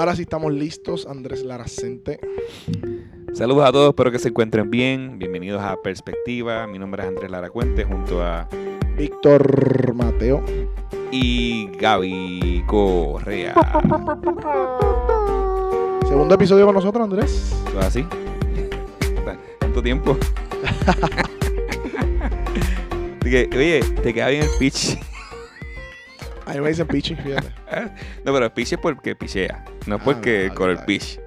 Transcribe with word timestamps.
Ahora 0.00 0.16
sí 0.16 0.22
estamos 0.22 0.50
listos, 0.50 1.06
Andrés 1.06 1.44
Laracente. 1.44 2.18
Saludos 3.34 3.68
a 3.68 3.70
todos, 3.70 3.90
espero 3.90 4.10
que 4.10 4.18
se 4.18 4.28
encuentren 4.28 4.70
bien. 4.70 5.18
Bienvenidos 5.18 5.60
a 5.60 5.76
Perspectiva. 5.82 6.66
Mi 6.66 6.78
nombre 6.78 7.02
es 7.02 7.08
Andrés 7.10 7.30
Laracuente 7.30 7.84
junto 7.84 8.22
a 8.22 8.48
Víctor 8.96 9.92
Mateo 9.92 10.42
y 11.12 11.66
Gaby 11.78 12.64
Correa. 12.66 13.52
Segundo 16.08 16.34
episodio 16.34 16.64
con 16.64 16.76
nosotros, 16.76 17.04
Andrés. 17.04 17.54
¿Todo 17.70 17.80
así? 17.86 18.02
¿Cuánto 19.58 19.82
tiempo? 19.82 20.16
oye, 23.22 23.82
te 24.02 24.14
queda 24.14 24.28
bien 24.30 24.44
el 24.44 24.50
pitch. 24.58 24.98
A 26.50 26.54
mí 26.54 26.60
me 26.60 26.68
dicen 26.68 26.86
pitching, 26.86 27.16
fíjate. 27.16 27.48
no, 28.24 28.32
pero 28.32 28.52
pitch 28.52 28.72
es 28.72 28.78
porque 28.78 29.14
pichea, 29.14 29.64
no 29.86 29.96
es 29.96 30.02
porque 30.02 30.48
ah, 30.50 30.54
con 30.54 30.70
el 30.70 30.78
pitch. 30.78 31.20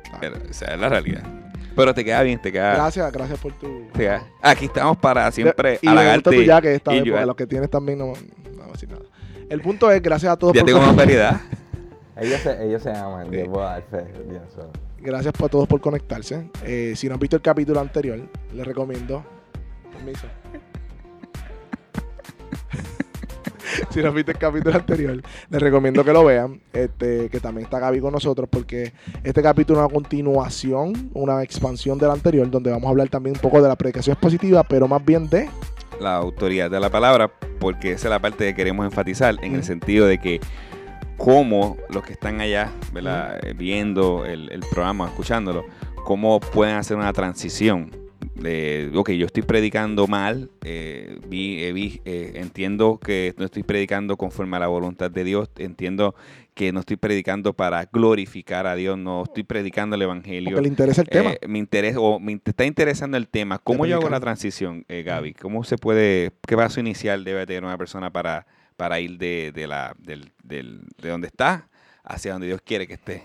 o 0.49 0.53
sea, 0.53 0.73
es 0.73 0.79
la 0.79 0.89
realidad. 0.89 1.23
Pero 1.75 1.93
te 1.93 2.05
queda 2.05 2.21
bien, 2.21 2.39
te 2.41 2.51
queda. 2.51 2.73
Gracias, 2.75 3.11
gracias 3.11 3.39
por 3.39 3.53
tu. 3.53 3.87
Aquí 4.41 4.65
estamos 4.65 4.97
para 4.97 5.31
siempre 5.31 5.79
y 5.81 5.87
halagarte. 5.87 6.35
Y 6.35 6.45
ya 6.45 6.61
que 6.61 6.75
está 6.75 6.91
bien, 6.91 7.05
porque 7.09 7.25
los 7.25 7.35
que 7.35 7.47
tienes 7.47 7.69
también 7.69 7.97
no, 7.97 8.07
no 8.07 8.13
voy 8.13 8.69
a 8.69 8.71
decir 8.71 8.89
nada. 8.89 9.03
El 9.49 9.61
punto 9.61 9.91
es, 9.91 10.01
gracias 10.01 10.31
a 10.31 10.37
todos 10.37 10.53
ya 10.53 10.61
por. 10.61 10.69
Ya 10.69 10.75
tengo 10.75 10.85
más 10.87 10.95
variedad. 10.95 11.41
ellos, 12.17 12.41
se, 12.41 12.65
ellos 12.65 12.83
se 12.83 12.91
aman, 12.91 13.31
yo 13.31 13.45
puedo 13.45 13.65
dar 13.65 13.83
fe. 13.83 14.05
Gracias 14.99 15.33
a 15.37 15.49
todos 15.49 15.67
por 15.67 15.81
conectarse. 15.81 16.49
Eh, 16.63 16.93
si 16.95 17.07
no 17.07 17.15
han 17.15 17.19
visto 17.19 17.35
el 17.35 17.41
capítulo 17.41 17.79
anterior, 17.79 18.19
les 18.53 18.65
recomiendo. 18.65 19.25
Permiso. 19.91 20.27
si 23.89 24.01
no 24.01 24.11
viste 24.11 24.31
el 24.31 24.37
capítulo 24.37 24.75
anterior, 24.75 25.21
les 25.49 25.61
recomiendo 25.61 26.03
que 26.03 26.13
lo 26.13 26.25
vean. 26.25 26.61
Este, 26.71 27.29
que 27.29 27.39
también 27.39 27.65
está 27.65 27.79
Gaby 27.79 27.99
con 27.99 28.11
nosotros, 28.11 28.47
porque 28.49 28.93
este 29.23 29.41
capítulo 29.41 29.79
es 29.79 29.85
una 29.85 29.93
continuación, 29.93 31.09
una 31.13 31.43
expansión 31.43 31.97
del 31.97 32.11
anterior, 32.11 32.49
donde 32.49 32.71
vamos 32.71 32.87
a 32.87 32.89
hablar 32.89 33.09
también 33.09 33.35
un 33.35 33.41
poco 33.41 33.61
de 33.61 33.67
la 33.67 33.75
predicación 33.75 34.15
positiva, 34.17 34.63
pero 34.63 34.87
más 34.87 35.03
bien 35.03 35.29
de 35.29 35.49
la 35.99 36.15
autoridad 36.15 36.69
de 36.69 36.79
la 36.79 36.89
palabra, 36.89 37.31
porque 37.59 37.93
esa 37.93 38.07
es 38.07 38.11
la 38.11 38.19
parte 38.19 38.45
que 38.45 38.55
queremos 38.55 38.85
enfatizar, 38.85 39.35
en 39.41 39.55
el 39.55 39.63
sentido 39.63 40.07
de 40.07 40.19
que 40.19 40.39
cómo 41.17 41.77
los 41.89 42.03
que 42.03 42.13
están 42.13 42.41
allá, 42.41 42.71
viendo 43.55 44.25
el, 44.25 44.51
el 44.51 44.61
programa, 44.71 45.07
escuchándolo, 45.07 45.65
cómo 46.03 46.39
pueden 46.39 46.75
hacer 46.75 46.97
una 46.97 47.13
transición 47.13 48.02
de, 48.35 48.91
ok, 48.95 49.11
yo 49.11 49.25
estoy 49.25 49.43
predicando 49.43 50.07
mal, 50.07 50.49
eh, 50.63 51.19
vi, 51.27 52.01
eh, 52.05 52.31
entiendo 52.35 52.99
que 52.99 53.33
no 53.37 53.45
estoy 53.45 53.63
predicando 53.63 54.17
conforme 54.17 54.57
a 54.57 54.61
la 54.61 54.67
voluntad 54.67 55.11
de 55.11 55.23
Dios, 55.23 55.49
entiendo 55.57 56.15
que 56.53 56.71
no 56.71 56.81
estoy 56.81 56.97
predicando 56.97 57.53
para 57.53 57.85
glorificar 57.85 58.67
a 58.67 58.75
Dios, 58.75 58.97
no 58.97 59.23
estoy 59.23 59.43
predicando 59.43 59.95
el 59.95 60.03
Evangelio. 60.03 60.51
Porque 60.51 60.61
le 60.61 60.67
interesa 60.67 61.01
el 61.01 61.09
tema. 61.09 61.31
Eh, 61.31 61.47
me 61.47 61.59
interesa, 61.59 61.99
o 61.99 62.19
me 62.19 62.39
está 62.43 62.65
interesando 62.65 63.17
el 63.17 63.27
tema. 63.27 63.59
¿Cómo 63.59 63.85
yo 63.85 63.97
hago 63.97 64.09
la 64.09 64.19
transición, 64.19 64.85
Gaby? 64.87 65.33
¿Cómo 65.33 65.63
se 65.63 65.77
puede, 65.77 66.31
qué 66.47 66.55
paso 66.55 66.79
inicial 66.79 67.23
debe 67.23 67.45
tener 67.45 67.63
una 67.63 67.77
persona 67.77 68.11
para, 68.11 68.45
para 68.77 68.99
ir 68.99 69.17
de, 69.17 69.51
de, 69.53 69.67
la, 69.67 69.95
del, 69.99 70.31
del, 70.43 70.81
de 71.01 71.09
donde 71.09 71.27
está 71.27 71.69
hacia 72.03 72.33
donde 72.33 72.47
Dios 72.47 72.61
quiere 72.63 72.87
que 72.87 72.93
esté? 72.93 73.23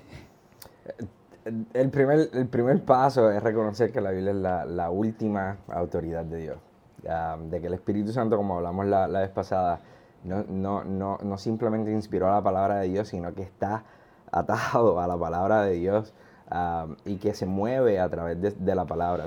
El 1.73 1.91
primer, 1.91 2.31
el 2.33 2.47
primer 2.47 2.85
paso 2.85 3.31
es 3.31 3.43
reconocer 3.43 3.93
que 3.93 4.01
la 4.01 4.11
Biblia 4.11 4.31
es 4.31 4.69
la, 4.71 4.91
última 4.91 5.59
autoridad 5.69 6.25
de 6.25 6.39
Dios. 6.39 6.59
de 7.51 7.61
que 7.61 7.67
el 7.67 7.75
Espíritu 7.75 8.13
Santo, 8.13 8.37
como 8.37 8.57
hablamos 8.57 8.87
la, 8.87 9.07
vez 9.07 9.31
pasada, 9.31 9.81
no, 10.25 10.45
no, 10.49 10.85
no, 10.85 11.19
no, 11.23 11.39
simplemente 11.39 11.91
inspiró 11.93 12.29
a 12.29 12.35
la 12.35 12.43
palabra 12.43 12.77
de 12.81 12.89
Dios, 12.89 13.09
sino 13.09 13.35
que 13.35 13.43
está 13.43 13.85
atado 14.33 15.01
a 15.01 15.07
la 15.07 15.17
palabra 15.17 15.63
de 15.63 15.75
Dios 15.75 16.15
y 17.05 17.17
que 17.17 17.35
se 17.35 17.47
mueve 17.47 18.01
a 18.01 18.09
través 18.09 18.41
de, 18.41 18.75
la 18.75 18.87
palabra. 18.87 19.27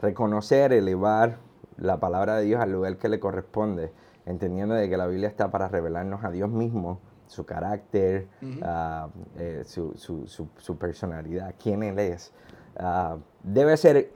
reconocer, 0.00 0.72
elevar 0.72 1.38
la 1.76 1.98
palabra 1.98 2.36
de 2.36 2.44
Dios 2.44 2.60
al 2.60 2.72
lugar 2.72 2.96
que 2.96 3.08
le 3.08 3.20
corresponde, 3.20 3.92
entendiendo 4.26 4.74
de 4.74 4.88
que 4.88 4.96
la 4.96 5.06
Biblia 5.06 5.28
está 5.28 5.50
para 5.50 5.68
revelarnos 5.68 6.24
a 6.24 6.30
Dios 6.30 6.50
mismo 6.50 7.00
su 7.30 7.46
carácter, 7.46 8.26
ah, 8.60 9.08
eh, 9.38 9.62
su, 9.64 9.92
su, 9.96 10.26
su, 10.26 10.76
personalidad, 10.76 11.54
quién 11.62 11.84
él 11.84 12.00
es, 12.00 12.32
ah, 12.76 13.18
debe 13.44 13.76
ser 13.76 14.10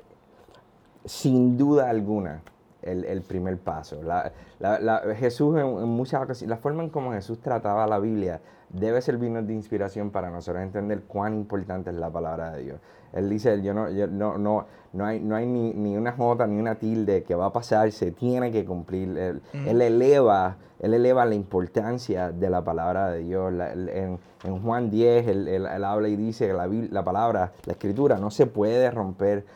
sin 1.04 1.56
duda 1.56 1.88
alguna 1.88 2.42
el, 2.82 3.04
el 3.04 3.22
primer 3.22 3.56
paso. 3.58 4.02
La, 4.02 4.32
la, 4.58 5.14
Jesús 5.14 5.56
en, 5.56 5.88
muchas 5.90 6.24
ocasiones, 6.24 6.50
la 6.50 6.56
forma 6.56 6.82
en 6.82 6.90
cómo 6.90 7.12
Jesús 7.12 7.40
trataba 7.40 7.86
la 7.86 8.00
Biblia 8.00 8.40
debe 8.74 9.00
servirnos 9.00 9.46
de 9.46 9.54
inspiración 9.54 10.10
para 10.10 10.30
nosotros 10.30 10.62
entender 10.62 11.02
cuán 11.02 11.34
importante 11.34 11.90
es 11.90 11.96
la 11.96 12.10
palabra 12.10 12.52
de 12.52 12.62
Dios. 12.62 12.80
Él 13.12 13.30
dice, 13.30 13.62
yo 13.62 13.72
no, 13.72 13.88
yo 13.90 14.08
no, 14.08 14.36
no, 14.38 14.66
no 14.92 15.06
hay, 15.06 15.20
no 15.20 15.36
hay 15.36 15.46
ni, 15.46 15.72
ni, 15.72 15.96
una 15.96 16.12
jota 16.12 16.46
ni 16.46 16.58
una 16.58 16.74
tilde 16.74 17.22
que 17.22 17.36
va 17.36 17.46
a 17.46 17.52
pasar, 17.52 17.90
se 17.92 18.10
tiene 18.10 18.50
que 18.50 18.64
cumplir. 18.64 19.16
Él, 19.16 19.40
él 19.52 19.80
eleva, 19.80 20.56
él 20.80 20.94
eleva 20.94 21.24
la 21.24 21.36
importancia 21.36 22.32
de 22.32 22.50
la 22.50 22.64
palabra 22.64 23.10
de 23.10 23.20
Dios. 23.20 23.52
en, 23.52 24.18
en, 24.42 24.62
Juan 24.62 24.90
10, 24.90 25.28
él, 25.28 25.48
él, 25.48 25.84
habla 25.84 26.08
y 26.08 26.16
dice 26.16 26.48
que 26.48 26.52
la, 26.52 26.66
la, 26.66 27.04
palabra, 27.04 27.52
la 27.66 27.72
escritura, 27.72 28.18
no 28.18 28.30
se 28.30 28.46
puede 28.46 28.90
romper. 28.90 29.46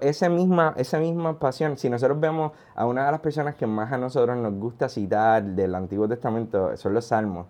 esa, 0.00 0.28
misma, 0.28 0.74
esa 0.76 0.98
misma 0.98 1.38
pasión, 1.38 1.78
si 1.78 1.88
nosotros 1.88 2.18
vemos 2.18 2.50
a 2.74 2.86
una 2.86 3.06
de 3.06 3.12
las 3.12 3.20
personas 3.20 3.54
que 3.54 3.66
más 3.66 3.92
a 3.92 3.98
nosotros 3.98 4.36
nos 4.36 4.52
gusta 4.54 4.88
citar 4.88 5.42
del 5.42 5.74
Antiguo 5.74 6.08
Testamento, 6.08 6.76
son 6.76 6.94
los 6.94 7.04
salmos, 7.06 7.46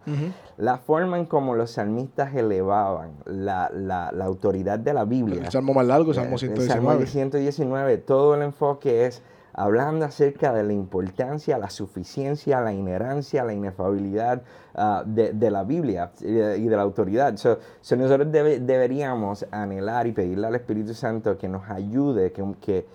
la 0.56 0.78
forma 0.78 1.18
en 1.18 1.26
cómo 1.26 1.54
los 1.54 1.70
salmistas 1.70 2.34
elevaban 2.34 3.12
la, 3.24 3.70
la, 3.72 4.12
la 4.12 4.24
autoridad 4.24 4.78
de 4.78 4.92
la 4.92 5.04
Biblia. 5.04 5.42
El 5.44 5.50
salmo 5.50 5.72
más 5.74 5.86
largo, 5.86 6.12
Salmo 6.12 6.38
119. 6.38 7.06
119, 7.06 7.98
todo 7.98 8.34
el 8.34 8.42
enfoque 8.42 9.06
es 9.06 9.22
hablando 9.54 10.04
acerca 10.04 10.52
de 10.52 10.64
la 10.64 10.72
importancia, 10.72 11.56
la 11.58 11.70
suficiencia, 11.70 12.60
la 12.60 12.72
inherencia, 12.72 13.44
la 13.44 13.54
inefabilidad 13.54 14.42
ah, 14.74 15.04
de, 15.06 15.50
la 15.50 15.62
Biblia 15.62 16.10
y 16.20 16.32
de, 16.32 16.76
la 16.76 16.82
autoridad. 16.82 17.32
nosotros 17.32 18.32
deberíamos 18.32 19.46
anhelar 19.50 20.08
y 20.08 20.12
pedirle 20.12 20.48
al 20.48 20.56
Espíritu 20.56 20.92
Santo 20.92 21.38
que 21.38 21.48
nos 21.48 21.70
ayude, 21.70 22.32
que, 22.32 22.44
que, 22.60 22.86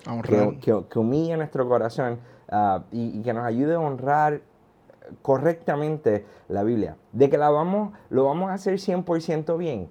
que, 0.89 0.99
humille 0.99 1.37
nuestro 1.37 1.67
corazón 1.67 2.19
ah, 2.49 2.83
y, 2.91 3.21
que 3.21 3.33
nos 3.33 3.45
ayude 3.45 3.75
a 3.75 3.79
honrar 3.79 4.41
correctamente 5.21 6.25
la 6.49 6.63
Biblia. 6.63 6.97
De 7.13 7.29
que 7.29 7.37
la 7.37 7.49
vamos, 7.49 7.93
lo 8.09 8.25
vamos 8.25 8.51
a 8.51 8.55
hacer 8.55 8.75
100% 8.75 9.57
bien. 9.57 9.89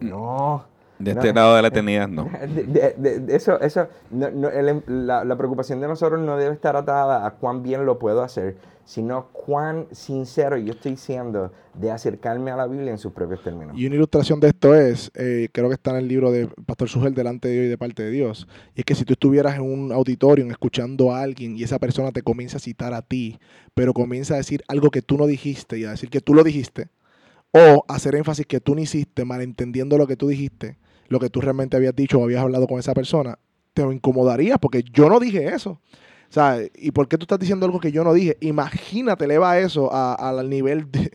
No. 0.00 0.64
De 0.98 1.12
este 1.12 1.32
lado 1.32 1.54
de 1.54 1.62
la 1.62 1.68
eternidad, 1.68 2.08
no. 2.08 2.28
eso, 3.28 3.60
eso, 3.60 3.86
em, 4.10 4.82
la, 4.86 5.36
preocupación 5.36 5.80
de 5.80 5.86
nosotros 5.86 6.20
no 6.20 6.36
debe 6.36 6.54
estar 6.54 6.74
atada 6.74 7.24
a 7.24 7.34
cuán 7.34 7.62
bien 7.62 7.86
lo 7.86 8.00
puedo 8.00 8.22
hacer, 8.22 8.56
sino 8.84 9.28
cuán 9.32 9.86
sincero 9.92 10.56
yo 10.56 10.72
estoy 10.72 10.96
siendo 10.96 11.52
de 11.74 11.92
acercarme 11.92 12.50
a 12.50 12.56
la 12.56 12.66
Biblia 12.66 12.90
en 12.90 12.98
sus 12.98 13.12
propios 13.12 13.44
términos. 13.44 13.78
Y 13.78 13.86
una 13.86 13.94
ilustración 13.94 14.40
de 14.40 14.48
esto 14.48 14.74
es, 14.74 15.12
eh, 15.14 15.48
creo 15.52 15.68
que 15.68 15.74
está 15.74 15.92
en 15.92 15.98
el 15.98 16.08
libro 16.08 16.32
de 16.32 16.48
Pastor 16.66 16.88
Sugel, 16.88 17.14
Delante 17.14 17.46
de 17.46 17.54
Dios 17.54 17.66
y 17.66 17.68
de 17.68 17.78
parte 17.78 18.02
de 18.02 18.10
Dios, 18.10 18.48
y 18.74 18.80
es 18.80 18.84
que 18.84 18.96
si 18.96 19.04
tú 19.04 19.12
estuvieras 19.12 19.54
en 19.54 19.62
un 19.62 19.92
auditorio 19.92 20.44
escuchando 20.50 21.14
a 21.14 21.22
alguien 21.22 21.56
y 21.56 21.62
esa 21.62 21.78
persona 21.78 22.10
te 22.10 22.22
comienza 22.22 22.56
a 22.56 22.60
citar 22.60 22.92
a 22.92 23.02
ti, 23.02 23.38
pero 23.74 23.92
comienza 23.92 24.34
a 24.34 24.38
decir 24.38 24.64
algo 24.66 24.90
que 24.90 25.02
tú 25.02 25.16
no 25.16 25.26
dijiste 25.26 25.78
y 25.78 25.84
a 25.84 25.90
decir 25.90 26.10
que 26.10 26.20
tú 26.20 26.34
lo 26.34 26.42
dijiste, 26.42 26.88
o 27.52 27.84
hacer 27.88 28.16
énfasis 28.16 28.46
que 28.46 28.60
tú 28.60 28.74
no 28.74 28.80
hiciste, 28.80 29.24
malentendiendo 29.24 29.96
lo 29.96 30.06
que 30.06 30.16
tú 30.16 30.28
dijiste, 30.28 30.76
lo 31.08 31.18
que 31.18 31.30
tú 31.30 31.40
realmente 31.40 31.76
habías 31.76 31.94
dicho 31.94 32.18
o 32.18 32.24
habías 32.24 32.42
hablado 32.42 32.66
con 32.66 32.78
esa 32.78 32.94
persona, 32.94 33.38
te 33.74 33.82
incomodaría 33.82 34.58
porque 34.58 34.82
yo 34.92 35.08
no 35.08 35.20
dije 35.20 35.46
eso. 35.54 35.80
¿Sabes? 36.30 36.70
¿Y 36.74 36.90
por 36.90 37.08
qué 37.08 37.16
tú 37.16 37.24
estás 37.24 37.38
diciendo 37.38 37.64
algo 37.64 37.80
que 37.80 37.90
yo 37.90 38.04
no 38.04 38.12
dije? 38.12 38.36
Imagínate, 38.40 39.24
eleva 39.24 39.58
eso 39.58 39.90
al 39.90 40.50
nivel 40.50 40.90
de 40.90 41.10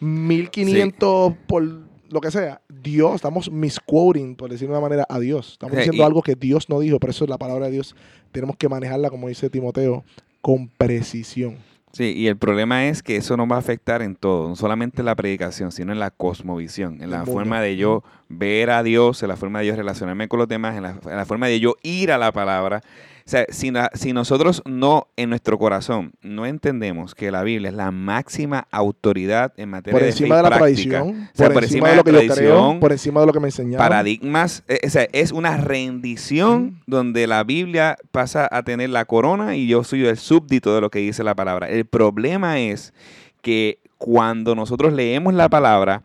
1500 0.00 1.32
por 1.46 1.62
lo 2.10 2.20
que 2.20 2.30
sea. 2.30 2.60
Dios, 2.68 3.14
estamos 3.14 3.50
misquoting, 3.50 4.36
por 4.36 4.50
decirlo 4.50 4.74
de 4.74 4.78
una 4.78 4.88
manera, 4.88 5.06
a 5.08 5.18
Dios. 5.18 5.52
Estamos 5.52 5.74
diciendo 5.74 6.04
algo 6.04 6.20
que 6.20 6.34
Dios 6.34 6.68
no 6.68 6.80
dijo, 6.80 7.00
pero 7.00 7.12
eso 7.12 7.24
es 7.24 7.30
la 7.30 7.38
palabra 7.38 7.66
de 7.66 7.72
Dios. 7.72 7.96
Tenemos 8.30 8.56
que 8.56 8.68
manejarla, 8.68 9.08
como 9.08 9.28
dice 9.28 9.48
Timoteo, 9.48 10.04
con 10.42 10.68
precisión. 10.68 11.56
Sí, 11.92 12.12
y 12.16 12.26
el 12.28 12.36
problema 12.36 12.86
es 12.86 13.02
que 13.02 13.16
eso 13.16 13.36
no 13.36 13.46
va 13.46 13.56
a 13.56 13.60
afectar 13.60 14.02
en 14.02 14.14
todo, 14.14 14.48
no 14.48 14.56
solamente 14.56 15.00
en 15.00 15.06
la 15.06 15.16
predicación, 15.16 15.72
sino 15.72 15.92
en 15.92 15.98
la 15.98 16.10
cosmovisión, 16.10 17.02
en 17.02 17.10
la 17.10 17.24
forma 17.24 17.60
de 17.60 17.76
yo 17.76 18.04
ver 18.28 18.70
a 18.70 18.82
Dios, 18.82 19.22
en 19.22 19.28
la 19.28 19.36
forma 19.36 19.60
de 19.60 19.66
yo 19.66 19.76
relacionarme 19.76 20.28
con 20.28 20.38
los 20.38 20.48
demás, 20.48 20.76
en 20.76 20.82
la 20.82 21.24
forma 21.24 21.46
de 21.46 21.60
yo 21.60 21.76
ir 21.82 22.12
a 22.12 22.18
la 22.18 22.30
palabra 22.32 22.82
sea, 23.30 23.44
si, 23.50 24.12
nosotros 24.12 24.62
no, 24.64 25.08
en 25.16 25.28
nuestro 25.28 25.58
corazón, 25.58 26.12
no 26.22 26.46
entendemos 26.46 27.14
que 27.14 27.30
la 27.30 27.42
Biblia 27.42 27.68
es 27.68 27.74
la 27.74 27.90
máxima 27.90 28.66
autoridad 28.70 29.52
en 29.58 29.68
materia 29.68 30.00
de 30.00 30.06
encima 30.08 30.38
de 30.38 30.42
la 30.44 30.50
tradición, 30.50 31.28
por, 31.36 31.62
encima, 31.62 31.90
de, 31.90 31.96
lo 31.96 32.04
que 32.04 32.12
yo 32.12 32.34
creo, 32.34 32.80
por 32.80 32.92
encima 32.92 33.20
de 33.20 33.26
lo 33.26 33.32
que 33.34 33.40
me 33.40 33.48
enseñaron. 33.48 33.86
Paradigmas, 33.86 34.64
e, 34.66 34.80
o 34.86 34.88
sea, 34.88 35.06
es 35.12 35.32
una 35.32 35.58
rendición 35.58 36.80
donde 36.86 37.26
la 37.26 37.44
Biblia 37.44 37.98
pasa 38.12 38.48
a 38.50 38.62
tener 38.62 38.88
la 38.88 39.04
corona 39.04 39.56
y 39.56 39.66
yo 39.66 39.84
soy 39.84 40.06
el 40.06 40.16
súbdito 40.16 40.74
de 40.74 40.80
lo 40.80 40.90
que 40.90 41.00
dice 41.00 41.22
la 41.22 41.34
palabra. 41.34 41.68
El 41.68 41.84
problema 41.84 42.58
es 42.58 42.94
que 43.42 43.78
cuando 43.98 44.54
nosotros 44.54 44.94
leemos 44.94 45.34
la 45.34 45.50
palabra, 45.50 46.02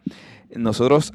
nosotros 0.54 1.14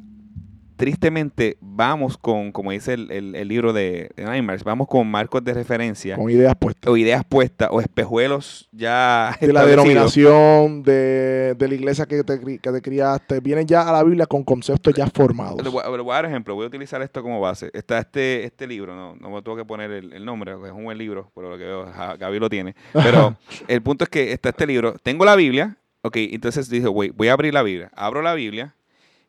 tristemente 0.78 1.58
vamos 1.60 2.16
con, 2.16 2.52
como 2.52 2.70
dice 2.70 2.94
el, 2.94 3.10
el- 3.10 3.34
el 3.34 3.48
libro 3.48 3.72
de 3.74 4.10
Nightmares, 4.16 4.64
vamos 4.64 4.86
con 4.88 5.06
marcos 5.10 5.44
de 5.44 5.52
referencia 5.52 6.16
Con 6.16 6.30
ideas 6.30 6.54
puestas. 6.58 6.90
o 6.90 6.96
ideas 6.96 7.24
puestas 7.28 7.68
o 7.70 7.80
espejuelos 7.80 8.68
ya 8.72 9.36
De 9.40 9.52
la 9.52 9.66
denominación, 9.66 10.82
de, 10.82 11.54
de 11.58 11.68
la 11.68 11.74
iglesia 11.74 12.06
que 12.06 12.22
te, 12.24 12.40
que 12.40 12.72
te 12.72 12.80
criaste. 12.80 13.40
Vienen 13.40 13.66
ya 13.66 13.82
a 13.88 13.92
la 13.92 14.02
Biblia 14.04 14.26
con 14.26 14.44
conceptos 14.44 14.94
ya 14.94 15.06
formados. 15.08 15.62
Le 15.62 15.68
voy, 15.68 15.82
le 15.84 16.02
voy 16.02 16.12
a 16.12 16.14
dar 16.14 16.26
ejemplo, 16.26 16.54
voy 16.54 16.64
a 16.64 16.68
utilizar 16.68 17.02
esto 17.02 17.22
como 17.22 17.40
base. 17.40 17.70
Está 17.74 17.98
este, 17.98 18.44
este 18.44 18.66
libro, 18.66 18.94
no, 18.94 19.16
no 19.16 19.30
me 19.30 19.42
tengo 19.42 19.56
que 19.56 19.64
poner 19.64 19.90
el, 19.90 20.12
el 20.12 20.24
nombre, 20.24 20.52
es 20.52 20.72
un 20.72 20.84
buen 20.84 20.96
libro, 20.96 21.30
por 21.34 21.44
lo 21.44 21.58
que 21.58 21.64
veo, 21.64 21.86
Gaby 22.18 22.38
lo 22.38 22.48
tiene. 22.48 22.74
Pero 22.92 23.36
el 23.66 23.82
punto 23.82 24.04
es 24.04 24.10
que 24.10 24.32
está 24.32 24.50
este 24.50 24.66
libro. 24.66 24.94
Tengo 25.02 25.24
la 25.24 25.34
Biblia, 25.36 25.76
ok, 26.02 26.16
entonces 26.16 26.70
dije, 26.70 26.86
voy, 26.86 27.10
voy 27.10 27.28
a 27.28 27.32
abrir 27.32 27.52
la 27.52 27.62
Biblia. 27.64 27.90
Abro 27.96 28.22
la 28.22 28.34
Biblia 28.34 28.74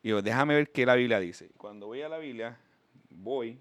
y 0.02 0.08
digo, 0.08 0.22
déjame 0.22 0.54
ver 0.54 0.70
qué 0.70 0.86
la 0.86 0.94
Biblia 0.94 1.20
dice. 1.20 1.50
Cuando 1.56 1.86
voy 1.86 2.02
a 2.02 2.08
la 2.08 2.18
Biblia, 2.18 2.56
voy 3.10 3.58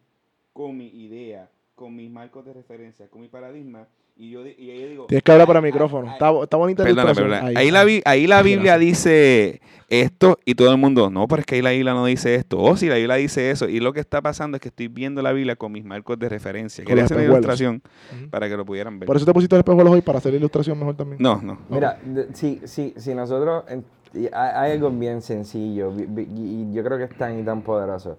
con 0.54 0.78
mi 0.78 0.88
idea, 0.88 1.50
con 1.76 1.96
mis 1.96 2.10
marcos 2.10 2.46
de 2.46 2.54
referencia, 2.54 3.08
con 3.08 3.22
mi 3.22 3.28
paradigma, 3.28 3.88
y 4.18 4.32
yo, 4.32 4.46
y 4.46 4.70
ahí 4.70 4.90
digo... 4.90 5.06
Tienes 5.06 5.24
que 5.24 5.32
hablar 5.32 5.48
para 5.48 5.60
el 5.60 5.66
"Ay, 5.66 5.70
ay, 5.70 5.74
micrófono. 5.74 6.08
ay". 6.08 6.14
Está, 6.14 6.44
está 6.44 6.58
bonita 6.58 6.84
la 6.84 6.90
Perdona, 6.90 7.04
ilustración. 7.12 7.40
perdona. 7.40 7.60
Ahí, 7.60 7.72
la, 7.72 7.84
bi- 7.86 8.02
ahí 8.04 8.28
la 8.28 8.42
Biblia 8.42 8.78
dice 8.78 9.62
esto 9.88 10.38
y 10.44 10.56
todo 10.56 10.72
el 10.74 10.78
mundo, 10.78 11.10
no, 11.10 11.26
pero 11.26 11.40
es 11.40 11.46
que 11.46 11.56
ahí 11.56 11.62
la 11.62 11.70
Biblia 11.72 11.94
no 11.94 12.06
dice 12.06 12.36
esto. 12.36 12.60
O 12.60 12.76
si 12.76 12.88
la 12.88 12.96
Biblia 12.96 13.16
dice 13.16 13.50
eso. 13.50 13.70
Y 13.70 13.80
lo 13.80 13.94
que 13.94 14.02
está 14.02 14.22
pasando 14.22 14.58
es 14.58 14.62
que 14.62 14.68
estoy 14.68 14.90
viendo 14.90 15.22
la 15.22 15.32
Biblia 15.32 15.56
con 15.56 15.72
mis 15.72 15.86
marcos 15.86 16.20
de 16.20 16.28
referencia. 16.28 16.84
Quería 16.84 17.04
los 17.04 17.12
hacer 17.12 17.18
una 17.18 17.28
ilustración 17.28 17.82
para 18.30 18.50
que 18.50 18.58
lo 18.58 18.66
pudieran 18.66 19.00
ver. 19.00 19.08
Por 19.08 19.16
eso 19.16 19.26
te 19.26 19.32
pusiste 19.34 19.56
el 19.56 19.60
espejuelos 19.62 19.94
hoy, 19.94 20.02
para 20.02 20.18
hacer 20.18 20.34
la 20.34 20.38
ilustración 20.40 20.78
mejor 20.78 20.98
también. 20.98 21.18
No, 21.22 21.42
no. 21.42 21.58
Mira, 21.70 21.98
si, 22.34 22.60
si, 22.66 22.94
si 22.98 23.16
nosotros, 23.16 23.64
y 24.14 24.28
hay, 24.34 24.72
algo 24.74 24.90
bien 24.90 25.22
sencillo 25.22 25.92
y, 25.98 26.72
yo 26.72 26.84
creo 26.84 26.98
que 26.98 27.04
es 27.06 27.18
tan 27.18 27.40
y 27.40 27.44
tan 27.44 27.62
poderoso, 27.62 28.18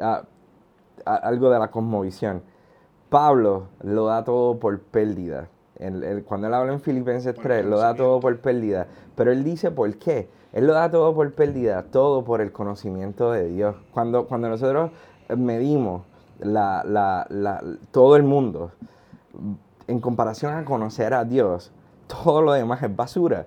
Ah, 0.00 0.22
algo 1.04 1.50
de 1.50 1.58
la 1.58 1.68
cosmovisión. 1.70 2.42
Pablo 3.08 3.64
lo 3.82 4.06
da 4.06 4.22
todo 4.24 4.58
por 4.58 4.80
pérdida. 4.80 5.48
El- 5.76 6.02
el- 6.04 6.24
cuando 6.24 6.46
él 6.48 6.54
habla 6.54 6.72
en 6.72 6.80
Filipenses 6.80 7.34
Por 7.34 7.44
3, 7.44 7.64
lo 7.64 7.78
da 7.78 7.94
todo 7.94 8.20
por 8.20 8.36
pérdida. 8.38 8.86
Pero 9.16 9.32
él 9.32 9.42
dice 9.44 9.70
por 9.70 9.96
qué. 9.96 10.28
Él 10.52 10.66
lo 10.66 10.74
da 10.74 10.90
todo 10.90 11.14
por 11.14 11.32
pérdida, 11.32 11.84
todo 11.84 12.24
por 12.24 12.40
el 12.40 12.52
conocimiento 12.52 13.32
de 13.32 13.48
Dios. 13.48 13.76
Cuando, 13.92 14.26
cuando 14.26 14.48
nosotros 14.48 14.90
medimos 15.36 16.02
la, 16.40 16.82
la- 16.84 17.26
la- 17.30 17.62
todo 17.90 18.16
el 18.16 18.22
mundo 18.24 18.72
en 19.86 20.00
comparación 20.00 20.54
a 20.54 20.64
conocer 20.64 21.14
a 21.14 21.24
Dios, 21.24 21.72
todo 22.06 22.42
lo 22.42 22.52
demás 22.52 22.82
es 22.82 22.94
basura. 22.94 23.46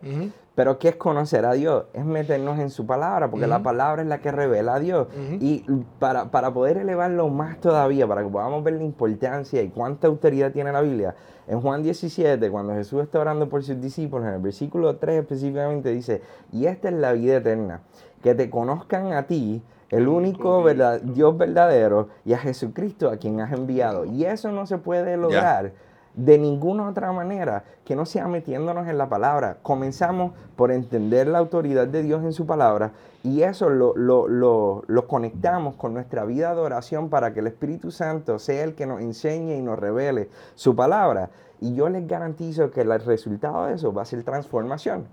Pero 0.53 0.77
¿qué 0.80 0.89
es 0.89 0.95
conocer 0.98 1.45
a 1.45 1.53
Dios? 1.53 1.86
Es 1.94 2.03
meternos 2.03 2.59
en 2.59 2.69
su 2.69 2.86
palabra, 2.86 3.30
porque 3.31 3.48
la 3.48 3.56
Ujú. 3.56 3.63
palabra 3.63 4.01
es 4.01 4.07
la 4.09 4.19
que 4.19 4.31
revela 4.31 4.75
a 4.75 4.80
Dios. 4.80 5.07
Ujú. 5.07 5.38
Y 5.39 5.65
para, 5.98 6.25
para 6.30 6.51
poder 6.53 6.77
elevarlo 6.77 7.30
más 7.30 7.59
todavía, 7.62 8.06
para 8.06 8.21
que 8.24 8.30
podamos 8.30 8.62
ver 8.63 8.74
la 8.74 8.83
importancia 8.83 9.62
y 9.62 9.69
cuánta 9.69 10.07
autoridad 10.07 10.51
tiene 10.51 10.71
la 10.74 10.81
Biblia, 10.81 11.15
en 11.48 11.62
Juan 11.62 11.83
17, 11.83 12.51
cuando 12.51 12.74
Jesús 12.74 13.01
está 13.01 13.19
orando 13.19 13.48
por 13.50 13.63
sus 13.63 13.80
discípulos, 13.80 14.27
en 14.27 14.33
el 14.36 14.42
versículo 14.42 14.98
3 14.98 15.21
específicamente 15.21 15.89
dice, 15.89 16.21
y 16.51 16.65
esta 16.65 16.89
es 16.89 16.95
la 16.95 17.13
vida 17.13 17.38
eterna, 17.38 17.81
que 18.21 18.36
te 18.36 18.50
conozcan 18.50 19.13
a 19.13 19.24
ti, 19.24 19.62
el 19.89 20.07
único 20.07 20.62
verdad- 20.63 21.01
Dios 21.01 21.38
verdadero, 21.38 22.09
y 22.25 22.33
a 22.33 22.38
Jesucristo 22.38 23.09
a 23.09 23.18
quien 23.18 23.39
has 23.42 23.51
enviado. 23.54 24.06
Y 24.06 24.25
eso 24.25 24.51
no 24.51 24.65
se 24.65 24.77
puede 24.77 25.18
lograr 25.18 25.71
de 26.15 26.37
ninguna 26.37 26.87
otra 26.89 27.11
manera 27.11 27.63
que 27.85 27.95
no 27.95 28.05
sea 28.05 28.27
metiéndonos 28.27 28.87
en 28.87 28.97
la 28.97 29.07
palabra. 29.09 29.57
Comenzamos 29.61 30.33
por 30.55 30.71
entender 30.71 31.27
la 31.27 31.37
autoridad 31.39 31.87
de 31.87 32.03
Dios 32.03 32.23
en 32.23 32.33
su 32.33 32.45
palabra 32.45 32.91
y 33.23 33.43
eso 33.43 33.69
lo, 33.69 33.95
lo- 33.95 34.27
lo- 34.27 34.83
lo 34.87 35.07
conectamos 35.07 35.75
con 35.75 35.93
nuestra 35.93 36.25
vida 36.25 36.53
de 36.53 36.61
oración 36.61 37.09
para 37.09 37.33
que 37.33 37.39
el 37.39 37.47
Espíritu 37.47 37.91
Santo 37.91 38.39
sea 38.39 38.63
el 38.63 38.73
que 38.75 38.85
nos 38.85 39.01
enseñe 39.01 39.55
y 39.57 39.61
nos 39.61 39.79
revele 39.79 40.29
su 40.55 40.75
palabra. 40.75 41.29
Y 41.59 41.75
yo 41.75 41.89
les 41.89 42.07
garantizo 42.07 42.71
que 42.71 42.81
el 42.81 42.99
resultado 43.01 43.67
de 43.67 43.75
eso 43.75 43.93
va 43.93 44.01
a 44.01 44.05
ser 44.05 44.23
transformación. 44.23 45.05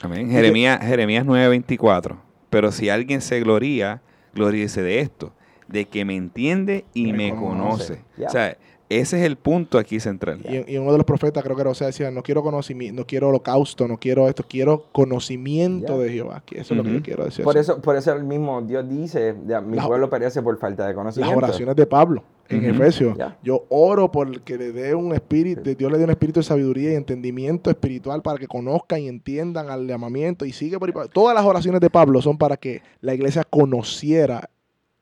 Amén. 0.00 0.30
Jeremías, 0.30 0.80
Jeremías 0.80 1.26
9:24. 1.26 2.16
Pero 2.48 2.72
si 2.72 2.88
alguien 2.90 3.20
se 3.20 3.40
gloría, 3.40 4.00
gloríese 4.34 4.82
de 4.82 5.00
esto, 5.00 5.32
de 5.68 5.86
que 5.86 6.04
me 6.04 6.16
entiende 6.16 6.84
y 6.94 7.12
Me 7.12 7.32
me, 7.32 7.36
conoce. 7.36 8.02
O 8.28 8.30
sea, 8.30 8.56
ese 9.00 9.18
es 9.20 9.24
el 9.26 9.36
punto 9.36 9.78
aquí 9.78 10.00
central. 10.00 10.40
Y, 10.48 10.72
y 10.74 10.78
uno 10.78 10.92
de 10.92 10.98
los 10.98 11.04
profetas, 11.06 11.42
creo 11.42 11.54
que 11.56 11.62
era 11.62 11.70
Osea, 11.70 11.88
decía, 11.88 12.10
no 12.10 12.22
quiero 12.22 12.42
conocimiento, 12.42 13.00
no 13.02 13.06
quiero 13.06 13.28
holocausto, 13.28 13.86
no 13.88 13.98
quiero 13.98 14.28
esto, 14.28 14.44
quiero 14.48 14.84
conocimiento 14.92 15.98
de 15.98 16.10
Jehová. 16.10 16.42
Que 16.44 16.60
eso 16.60 16.74
es 16.74 16.78
lo 16.78 16.84
que 16.84 16.92
yo 16.94 17.02
quiero 17.02 17.24
decir. 17.24 17.44
Por 17.44 17.56
eso, 17.56 17.80
por 17.80 17.96
eso 17.96 18.12
el 18.12 18.24
mismo 18.24 18.60
Dios 18.62 18.88
dice, 18.88 19.34
ya, 19.46 19.60
mi 19.60 19.76
Las- 19.76 19.86
pueblo 19.86 20.08
perece 20.10 20.42
por 20.42 20.58
falta 20.58 20.82
de 20.84 20.90
Las 20.90 20.96
conocimiento. 20.96 21.36
oraciones 21.38 21.76
de 21.76 21.86
Pablo 21.86 22.22
en 22.48 22.58
Ujú. 22.70 22.82
Efesios. 22.82 23.16
Yo 23.42 23.64
oro 23.70 24.10
por 24.10 24.40
que 24.42 24.58
le 24.58 24.72
dé 24.72 24.94
un 24.94 25.14
espíritu, 25.14 25.62
Dios 25.74 25.90
le 25.90 25.96
dé 25.98 26.04
un 26.04 26.10
espíritu 26.10 26.40
de 26.40 26.44
sabiduría 26.44 26.92
y 26.92 26.94
entendimiento 26.96 27.70
espiritual 27.70 28.20
para 28.20 28.38
que 28.38 28.46
conozcan 28.46 29.00
y 29.00 29.08
entiendan 29.08 29.70
al 29.70 29.86
llamamiento 29.86 30.44
y 30.44 30.52
sigue 30.52 30.78
por 30.78 30.88
ahí. 30.90 31.08
Todas 31.12 31.34
las 31.34 31.44
oraciones 31.44 31.80
de 31.80 31.88
Pablo 31.88 32.20
son 32.20 32.36
para 32.36 32.56
que 32.56 32.82
la 33.00 33.14
iglesia 33.14 33.44
conociera 33.48 34.50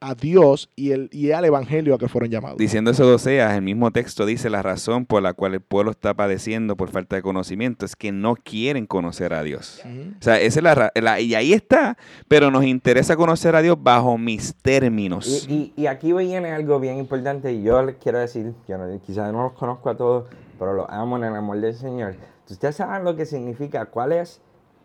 a 0.02 0.14
Dios 0.14 0.70
y, 0.76 0.92
el, 0.92 1.10
y 1.12 1.30
al 1.32 1.44
evangelio 1.44 1.94
a 1.94 1.98
que 1.98 2.08
fueron 2.08 2.30
llamados. 2.30 2.56
Diciendo 2.58 2.90
eso 2.90 3.06
Oseas, 3.14 3.54
el 3.54 3.62
mismo 3.62 3.90
texto 3.90 4.24
dice 4.24 4.48
la 4.48 4.62
razón 4.62 5.04
por 5.04 5.22
la 5.22 5.34
cual 5.34 5.54
el 5.54 5.60
pueblo 5.60 5.90
está 5.90 6.14
padeciendo 6.14 6.76
por 6.76 6.88
falta 6.90 7.16
de 7.16 7.22
conocimiento 7.22 7.84
es 7.84 7.94
que 7.96 8.10
no 8.10 8.34
quieren 8.34 8.86
conocer 8.86 9.34
a 9.34 9.42
Dios. 9.42 9.82
O 9.84 10.22
sea, 10.22 10.40
esa 10.40 10.90
es 10.94 11.02
la, 11.02 11.20
y 11.20 11.34
ahí 11.34 11.52
está, 11.52 11.98
pero 12.28 12.50
nos 12.50 12.64
interesa 12.64 13.14
conocer 13.16 13.54
a 13.56 13.62
Dios 13.62 13.76
bajo 13.80 14.16
mis 14.16 14.54
términos. 14.54 15.46
Y, 15.48 15.52
y, 15.76 15.82
y 15.82 15.86
aquí 15.86 16.12
viene 16.12 16.50
algo 16.52 16.80
bien 16.80 16.96
importante 16.96 17.52
y 17.52 17.62
yo 17.62 17.82
les 17.82 17.96
quiero 17.96 18.18
decir, 18.18 18.54
yo 18.66 18.78
no- 18.78 19.00
quizás 19.02 19.32
no 19.32 19.42
los 19.42 19.52
conozco 19.52 19.90
a 19.90 19.96
todos, 19.96 20.24
pero 20.58 20.72
los 20.72 20.86
amo 20.88 21.16
en 21.18 21.24
el 21.24 21.34
amor 21.36 21.60
del 21.60 21.74
Señor. 21.74 22.14
Ustedes 22.48 22.76
saben 22.76 23.04
lo 23.04 23.14
que 23.16 23.26
significa, 23.26 23.84
cuál 23.86 24.12
es 24.12 24.40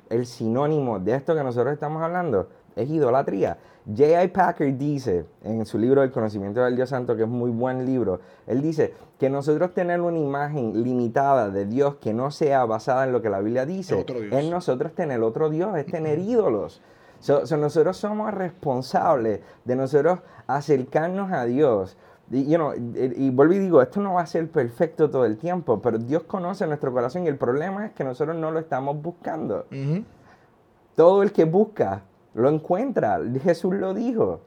el 0.09 0.25
sinónimo 0.25 0.99
de 0.99 1.15
esto 1.15 1.35
que 1.35 1.43
nosotros 1.43 1.73
estamos 1.73 2.03
hablando, 2.03 2.49
es 2.75 2.89
idolatría. 2.89 3.57
J.I. 3.87 4.27
Packer 4.29 4.75
dice 4.77 5.25
en 5.43 5.65
su 5.65 5.77
libro 5.77 6.01
El 6.01 6.11
conocimiento 6.11 6.63
del 6.63 6.75
Dios 6.75 6.89
Santo, 6.89 7.15
que 7.15 7.21
es 7.23 7.27
muy 7.29 7.51
buen 7.51 7.85
libro, 7.85 8.19
él 8.47 8.61
dice 8.61 8.93
que 9.19 9.29
nosotros 9.29 9.73
tener 9.73 10.01
una 10.01 10.17
imagen 10.17 10.83
limitada 10.83 11.49
de 11.49 11.65
Dios 11.65 11.95
que 11.97 12.13
no 12.13 12.31
sea 12.31 12.65
basada 12.65 13.03
en 13.05 13.11
lo 13.11 13.21
que 13.21 13.29
la 13.29 13.39
Biblia 13.41 13.65
dice, 13.65 13.93
es 14.33 14.49
nosotros 14.49 14.93
tener 14.93 15.21
otro 15.21 15.49
Dios, 15.49 15.77
es 15.77 15.85
tener 15.85 16.17
ídolos. 16.19 16.81
So- 17.19 17.45
so 17.45 17.57
nosotros 17.57 17.95
somos 17.97 18.33
responsables 18.33 19.41
de 19.63 19.75
nosotros 19.75 20.19
acercarnos 20.47 21.31
a 21.31 21.45
Dios. 21.45 21.95
Y, 22.31 22.45
you 22.49 22.55
know, 22.57 22.73
y, 22.73 23.25
y 23.27 23.29
vuelvo 23.29 23.53
y 23.53 23.59
digo, 23.59 23.81
esto 23.83 24.01
no 24.01 24.15
va 24.15 24.21
a 24.21 24.25
ser 24.25 24.49
perfecto 24.49 25.11
todo 25.11 25.25
el 25.25 25.37
tiempo, 25.37 25.79
pero 25.79 25.99
Dios 25.99 26.23
conoce 26.23 26.65
nuestro 26.65 26.91
corazón 26.91 27.23
y 27.25 27.27
el 27.27 27.37
problema 27.37 27.85
es 27.85 27.91
que 27.93 28.03
nosotros 28.03 28.35
no 28.35 28.49
lo 28.49 28.57
estamos 28.59 28.99
buscando. 28.99 29.65
Todo 30.95 31.21
el 31.23 31.31
que 31.31 31.45
busca 31.45 32.01
lo 32.35 32.49
encuentra. 32.49 33.19
Jesús 33.43 33.73
lo 33.73 33.93
dijo. 33.95 34.41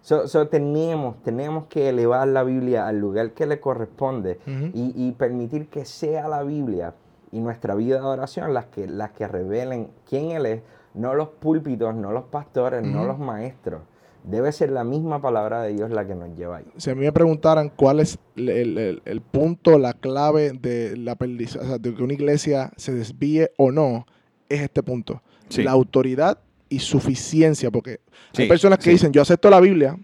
So, 0.00 0.28
so 0.28 0.48
tenemos, 0.48 1.22
tenemos 1.22 1.64
que 1.66 1.88
elevar 1.88 2.28
la 2.28 2.42
Biblia 2.42 2.86
al 2.86 2.98
lugar 3.00 3.32
que 3.32 3.46
le 3.46 3.58
corresponde 3.60 4.38
y, 4.74 4.92
y 4.94 5.12
permitir 5.12 5.68
que 5.68 5.84
sea 5.86 6.28
la 6.28 6.42
Biblia 6.42 6.94
y 7.32 7.40
nuestra 7.40 7.74
vida 7.74 7.96
de 8.00 8.06
oración 8.06 8.52
las 8.52 8.66
que, 8.66 8.86
las 8.86 9.12
que 9.12 9.26
revelen 9.26 9.88
quién 10.08 10.30
Él 10.32 10.44
es, 10.46 10.62
no 10.92 11.14
los 11.14 11.28
púlpitos, 11.30 11.94
no 11.94 12.12
los 12.12 12.24
pastores, 12.24 12.86
no 12.86 13.04
los 13.06 13.18
maestros. 13.18 13.80
Debe 14.24 14.52
ser 14.52 14.70
la 14.72 14.84
misma 14.84 15.20
palabra 15.20 15.62
de 15.62 15.72
Dios 15.74 15.90
la 15.90 16.06
que 16.06 16.14
nos 16.14 16.34
lleva 16.36 16.58
ahí. 16.58 16.66
Si 16.76 16.90
a 16.90 16.94
mí 16.94 17.00
me 17.02 17.12
preguntaran 17.12 17.70
cuál 17.74 18.00
es 18.00 18.18
el, 18.36 18.48
el- 18.50 18.78
el- 18.78 19.02
el 19.04 19.20
punto, 19.20 19.78
la 19.78 19.92
clave 19.94 20.52
de 20.52 20.96
la 20.96 21.12
o 21.14 21.46
sea, 21.48 21.78
de 21.78 21.94
que 21.94 22.02
una 22.02 22.12
iglesia 22.14 22.72
se 22.76 22.94
desvíe 22.94 23.50
o 23.58 23.70
no, 23.72 24.06
es 24.48 24.60
este 24.62 24.82
punto. 24.82 25.22
Sí. 25.48 25.62
La 25.62 25.72
autoridad 25.72 26.38
y 26.74 26.78
suficiencia, 26.78 27.70
porque 27.70 28.00
hay 28.36 28.48
personas 28.48 28.78
que 28.78 28.84
sí. 28.84 28.90
dicen, 28.90 29.12
yo 29.12 29.22
acepto 29.22 29.48
la 29.50 29.60
Biblia, 29.60 29.96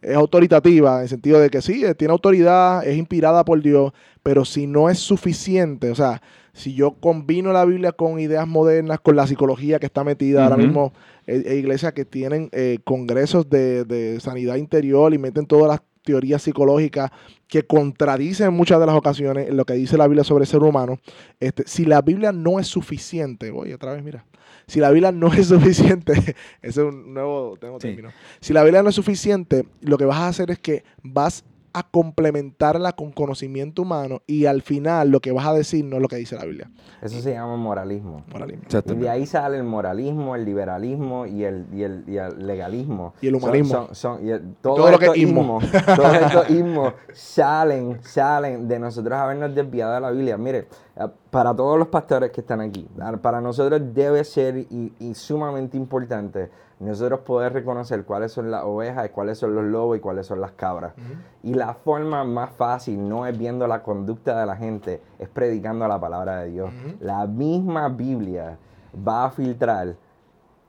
es 0.00 0.14
autoritativa, 0.14 0.96
en 0.96 1.02
el 1.02 1.08
sentido 1.08 1.40
de 1.40 1.50
que 1.50 1.62
sí, 1.62 1.84
eh, 1.84 1.94
tiene 1.94 2.12
autoridad, 2.12 2.86
es 2.86 2.96
inspirada 2.96 3.44
por 3.44 3.60
Dios, 3.62 3.92
pero 4.22 4.44
si 4.44 4.66
no 4.66 4.90
es 4.90 4.98
suficiente, 4.98 5.90
o 5.90 5.94
sea, 5.94 6.22
si 6.52 6.74
yo 6.74 6.92
combino 6.92 7.52
la 7.52 7.64
Biblia 7.64 7.92
con 7.92 8.20
ideas 8.20 8.46
modernas, 8.46 9.00
con 9.00 9.16
la 9.16 9.26
psicología 9.26 9.78
que 9.78 9.86
está 9.86 10.04
metida 10.04 10.44
ahora 10.44 10.56
Ujú. 10.56 10.64
mismo, 10.64 10.92
hay, 11.26 11.44
hay 11.46 11.56
iglesias 11.58 11.92
que 11.92 12.04
tienen 12.04 12.48
eh, 12.52 12.78
congresos 12.84 13.48
de, 13.50 13.84
de 13.84 14.20
sanidad 14.20 14.56
interior 14.56 15.12
y 15.12 15.18
meten 15.18 15.46
todas 15.46 15.68
las 15.68 15.80
teorías 16.04 16.42
psicológicas 16.42 17.10
que 17.48 17.62
contradicen 17.62 18.48
en 18.48 18.54
muchas 18.54 18.78
de 18.78 18.86
las 18.86 18.94
ocasiones 18.94 19.52
lo 19.52 19.64
que 19.64 19.74
dice 19.74 19.96
la 19.96 20.06
Biblia 20.06 20.22
sobre 20.22 20.44
el 20.44 20.48
ser 20.48 20.62
humano. 20.62 20.98
Este, 21.40 21.64
si 21.66 21.84
la 21.86 22.02
Biblia 22.02 22.30
no 22.30 22.60
es 22.60 22.66
suficiente, 22.66 23.50
voy 23.50 23.72
otra 23.72 23.92
vez, 23.94 24.04
mira, 24.04 24.24
si 24.66 24.80
la 24.80 24.90
Biblia 24.90 25.12
no 25.12 25.32
es 25.32 25.46
suficiente, 25.48 26.12
ese 26.12 26.34
es 26.62 26.76
un 26.78 27.12
nuevo, 27.14 27.56
Sí. 27.78 27.88
término. 27.88 28.10
Si 28.40 28.52
la 28.52 28.62
Biblia 28.62 28.82
no 28.82 28.88
es 28.88 28.94
suficiente, 28.94 29.66
lo 29.80 29.98
que 29.98 30.04
vas 30.04 30.18
a 30.18 30.28
hacer 30.28 30.50
es 30.50 30.58
que 30.58 30.84
vas 31.02 31.44
a 31.74 31.82
complementarla 31.82 32.92
con 32.92 33.10
conocimiento 33.12 33.82
humano 33.82 34.22
y 34.26 34.46
al 34.46 34.62
final 34.62 35.10
lo 35.10 35.20
que 35.20 35.32
vas 35.32 35.46
a 35.46 35.52
decir 35.52 35.84
no 35.84 35.96
es 35.96 36.02
lo 36.02 36.08
que 36.08 36.16
dice 36.16 36.36
la 36.36 36.44
Biblia. 36.44 36.70
Eso 37.02 37.20
se 37.20 37.32
llama 37.32 37.56
moralismo. 37.56 38.24
Moralismo. 38.32 38.62
Y 38.62 38.66
Exactamente. 38.66 39.04
de 39.04 39.10
ahí 39.10 39.26
sale 39.26 39.56
el 39.58 39.64
moralismo, 39.64 40.36
el 40.36 40.44
liberalismo 40.44 41.26
y 41.26 41.44
el, 41.44 41.66
y 41.72 41.82
el, 41.82 42.04
y 42.06 42.16
el 42.16 42.46
legalismo. 42.46 43.14
Y 43.20 43.26
el 43.28 43.34
humanismo. 43.34 43.88
Son, 43.88 43.94
son- 43.94 44.26
y 44.26 44.30
el- 44.30 44.54
Todo 44.62 44.90
lo 44.90 44.98
que 44.98 45.06
es 45.06 45.16
ismo. 45.16 45.60
ismos, 45.60 45.64
todos 45.96 46.14
estos 46.22 46.50
ismos 46.50 46.94
salen, 47.12 47.98
salen 48.02 48.68
de 48.68 48.78
nosotros 48.78 49.18
habernos 49.18 49.54
desviado 49.54 49.94
de 49.94 50.00
la 50.00 50.10
Biblia. 50.10 50.38
Mire, 50.38 50.68
eh, 50.96 51.08
para 51.30 51.54
todos 51.54 51.78
los 51.78 51.88
pastores 51.88 52.30
que 52.30 52.40
están 52.42 52.60
aquí, 52.60 52.86
para 53.20 53.40
nosotros 53.40 53.80
debe 53.92 54.22
ser 54.24 54.58
y, 54.58 54.92
y 55.00 55.14
sumamente 55.14 55.76
importante 55.76 56.50
nosotros 56.84 57.20
poder 57.20 57.52
reconocer 57.52 58.04
cuáles 58.04 58.32
son 58.32 58.50
las 58.50 58.64
ovejas, 58.64 59.10
cuáles 59.10 59.38
son 59.38 59.54
los 59.54 59.64
lobos 59.64 59.98
y 59.98 60.00
cuáles 60.00 60.26
son 60.26 60.40
las 60.40 60.52
cabras. 60.52 60.94
Y 61.42 61.54
la 61.54 61.74
forma 61.74 62.24
más 62.24 62.50
fácil 62.52 63.08
no 63.08 63.26
es 63.26 63.36
viendo 63.36 63.66
la 63.66 63.82
conducta 63.82 64.38
de 64.38 64.46
la 64.46 64.56
gente, 64.56 65.00
es 65.18 65.28
predicando 65.28 65.86
la 65.88 66.00
palabra 66.00 66.40
de 66.40 66.50
Dios. 66.50 66.70
La 67.00 67.26
misma 67.26 67.88
Biblia 67.88 68.58
va 68.96 69.26
a 69.26 69.30
filtrar 69.30 69.96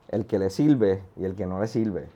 el 0.08 0.26
que 0.26 0.38
le 0.38 0.50
sirve 0.50 1.02
y 1.16 1.24
el 1.24 1.34
que 1.34 1.46
no 1.46 1.60
le 1.60 1.66
sirve. 1.66 2.08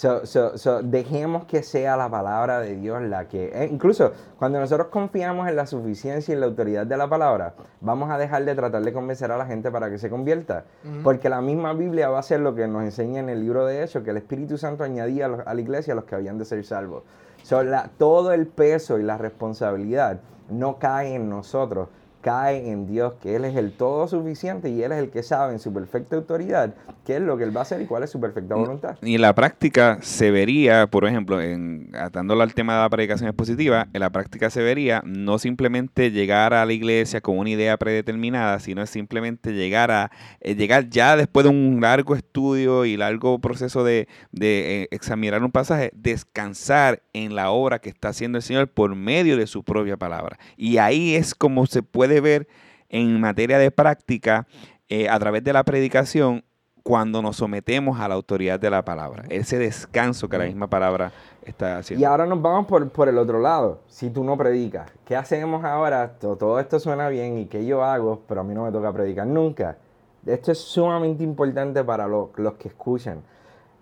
So, 0.00 0.24
so- 0.24 0.56
so, 0.56 0.80
dejemos 0.82 1.44
que 1.44 1.62
sea 1.62 1.94
la 1.94 2.08
palabra 2.08 2.58
de 2.60 2.74
Dios 2.74 3.02
la 3.02 3.28
que... 3.28 3.50
eh, 3.52 3.68
incluso 3.70 4.12
cuando 4.38 4.58
nosotros 4.58 4.86
confiamos 4.86 5.46
en 5.46 5.56
la 5.56 5.66
suficiencia 5.66 6.32
y 6.32 6.36
en 6.36 6.40
la 6.40 6.46
autoridad 6.46 6.86
de 6.86 6.96
la 6.96 7.06
palabra, 7.06 7.52
vamos 7.82 8.10
a 8.10 8.16
dejar 8.16 8.46
de 8.46 8.54
tratar 8.54 8.82
de 8.82 8.94
convencer 8.94 9.30
a 9.30 9.36
la 9.36 9.44
gente 9.44 9.70
para 9.70 9.90
que 9.90 9.98
se 9.98 10.08
convierta. 10.08 10.64
Porque 11.04 11.28
la 11.28 11.42
misma 11.42 11.74
Biblia 11.74 12.08
va 12.08 12.18
a 12.18 12.22
ser 12.22 12.40
lo 12.40 12.54
que 12.54 12.66
nos 12.66 12.82
enseña 12.82 13.20
en 13.20 13.28
el 13.28 13.40
libro 13.40 13.66
de 13.66 13.82
Hechos, 13.82 14.02
que 14.02 14.08
el 14.08 14.16
Espíritu 14.16 14.56
Santo 14.56 14.84
añadía 14.84 15.26
a, 15.26 15.28
los- 15.28 15.46
a 15.46 15.52
la 15.52 15.60
iglesia 15.60 15.92
a 15.92 15.96
los 15.96 16.04
que 16.06 16.14
habían 16.14 16.38
de 16.38 16.46
ser 16.46 16.64
salvos. 16.64 17.02
So, 17.42 17.62
la- 17.62 17.90
todo 17.98 18.32
el 18.32 18.46
peso 18.46 18.98
y 18.98 19.02
la 19.02 19.18
responsabilidad 19.18 20.20
no 20.48 20.78
cae 20.78 21.14
en 21.14 21.28
nosotros, 21.28 21.88
cae 22.20 22.70
en 22.70 22.86
Dios, 22.86 23.14
que 23.22 23.36
Él 23.36 23.44
es 23.44 23.56
el 23.56 23.72
todo 23.72 24.06
suficiente 24.08 24.68
y 24.68 24.82
Él 24.82 24.92
es 24.92 24.98
el 24.98 25.10
que 25.10 25.22
sabe 25.22 25.52
en 25.52 25.58
su 25.58 25.72
perfecta 25.72 26.16
autoridad 26.16 26.74
qué 27.06 27.16
es 27.16 27.22
lo 27.22 27.36
que 27.36 27.44
Él 27.44 27.54
va 27.54 27.60
a 27.60 27.62
hacer 27.62 27.80
y 27.80 27.86
cuál 27.86 28.02
es 28.02 28.10
su 28.10 28.20
perfecta 28.20 28.54
voluntad. 28.54 28.96
Y 29.02 29.14
en 29.14 29.22
la 29.22 29.34
práctica 29.34 29.98
se 30.02 30.30
vería, 30.30 30.86
por 30.86 31.06
ejemplo, 31.06 31.40
en, 31.40 31.90
atándolo 31.94 32.42
al 32.42 32.54
tema 32.54 32.74
de 32.74 32.80
la 32.80 32.90
predicación 32.90 33.28
expositiva, 33.28 33.88
en 33.92 34.00
la 34.00 34.10
práctica 34.10 34.50
se 34.50 34.62
vería 34.62 35.02
no 35.04 35.38
simplemente 35.38 36.10
llegar 36.10 36.54
a 36.54 36.64
la 36.66 36.72
iglesia 36.72 37.20
con 37.20 37.38
una 37.38 37.50
idea 37.50 37.76
predeterminada, 37.76 38.60
sino 38.60 38.86
simplemente 38.86 39.52
llegar 39.52 39.90
a 39.90 40.10
eh, 40.40 40.54
llegar 40.54 40.88
ya 40.88 41.16
después 41.16 41.44
de 41.44 41.50
un 41.50 41.80
largo 41.80 42.14
estudio 42.14 42.84
y 42.84 42.96
largo 42.96 43.38
proceso 43.38 43.84
de, 43.84 44.08
de, 44.32 44.82
eh, 44.82 44.88
examinar 44.90 45.42
un 45.42 45.50
pasaje, 45.50 45.90
descansar 45.94 47.02
en 47.12 47.34
la 47.34 47.50
obra 47.50 47.78
que 47.78 47.88
está 47.88 48.08
haciendo 48.08 48.38
el 48.38 48.42
Señor 48.42 48.68
por 48.68 48.94
medio 48.94 49.36
de 49.36 49.46
su 49.46 49.62
propia 49.62 49.96
palabra. 49.96 50.38
Y 50.56 50.78
ahí 50.78 51.14
es 51.14 51.34
como 51.34 51.66
se 51.66 51.82
puede 51.82 52.09
ver 52.18 52.48
en 52.88 53.20
materia 53.20 53.58
de 53.58 53.70
práctica 53.70 54.48
eh, 54.88 55.08
a 55.08 55.16
través 55.20 55.44
de 55.44 55.52
la 55.52 55.62
predicación 55.62 56.42
cuando 56.82 57.20
nos 57.22 57.36
sometemos 57.36 58.00
a 58.00 58.08
la 58.08 58.14
autoridad 58.14 58.58
de 58.58 58.70
la 58.70 58.82
palabra. 58.84 59.24
Ese 59.28 59.58
descanso 59.58 60.28
que 60.28 60.38
la 60.38 60.46
misma 60.46 60.66
palabra 60.66 61.12
está 61.44 61.76
Y 61.76 61.78
haciendo. 61.80 62.08
ahora 62.08 62.24
nos 62.26 62.40
vamos 62.40 62.66
por, 62.66 62.88
por 62.88 63.06
el 63.08 63.18
otro 63.18 63.38
lado. 63.38 63.82
Si 63.86 64.08
tú 64.08 64.24
no 64.24 64.36
predicas, 64.38 64.90
¿qué 65.04 65.14
hacemos 65.14 65.62
ahora? 65.62 66.14
To- 66.18 66.36
Todo 66.36 66.58
esto 66.58 66.80
suena 66.80 67.08
bien 67.10 67.38
y 67.38 67.46
qué 67.46 67.64
yo 67.66 67.84
hago, 67.84 68.22
pero 68.26 68.40
a 68.40 68.44
mí 68.44 68.54
no 68.54 68.64
me 68.64 68.72
toca 68.72 68.90
predicar 68.94 69.26
nunca. 69.26 69.76
Esto 70.24 70.52
es 70.52 70.58
sumamente 70.58 71.22
importante 71.22 71.84
para 71.84 72.08
lo- 72.08 72.32
los 72.36 72.54
que 72.54 72.68
escuchan. 72.68 73.22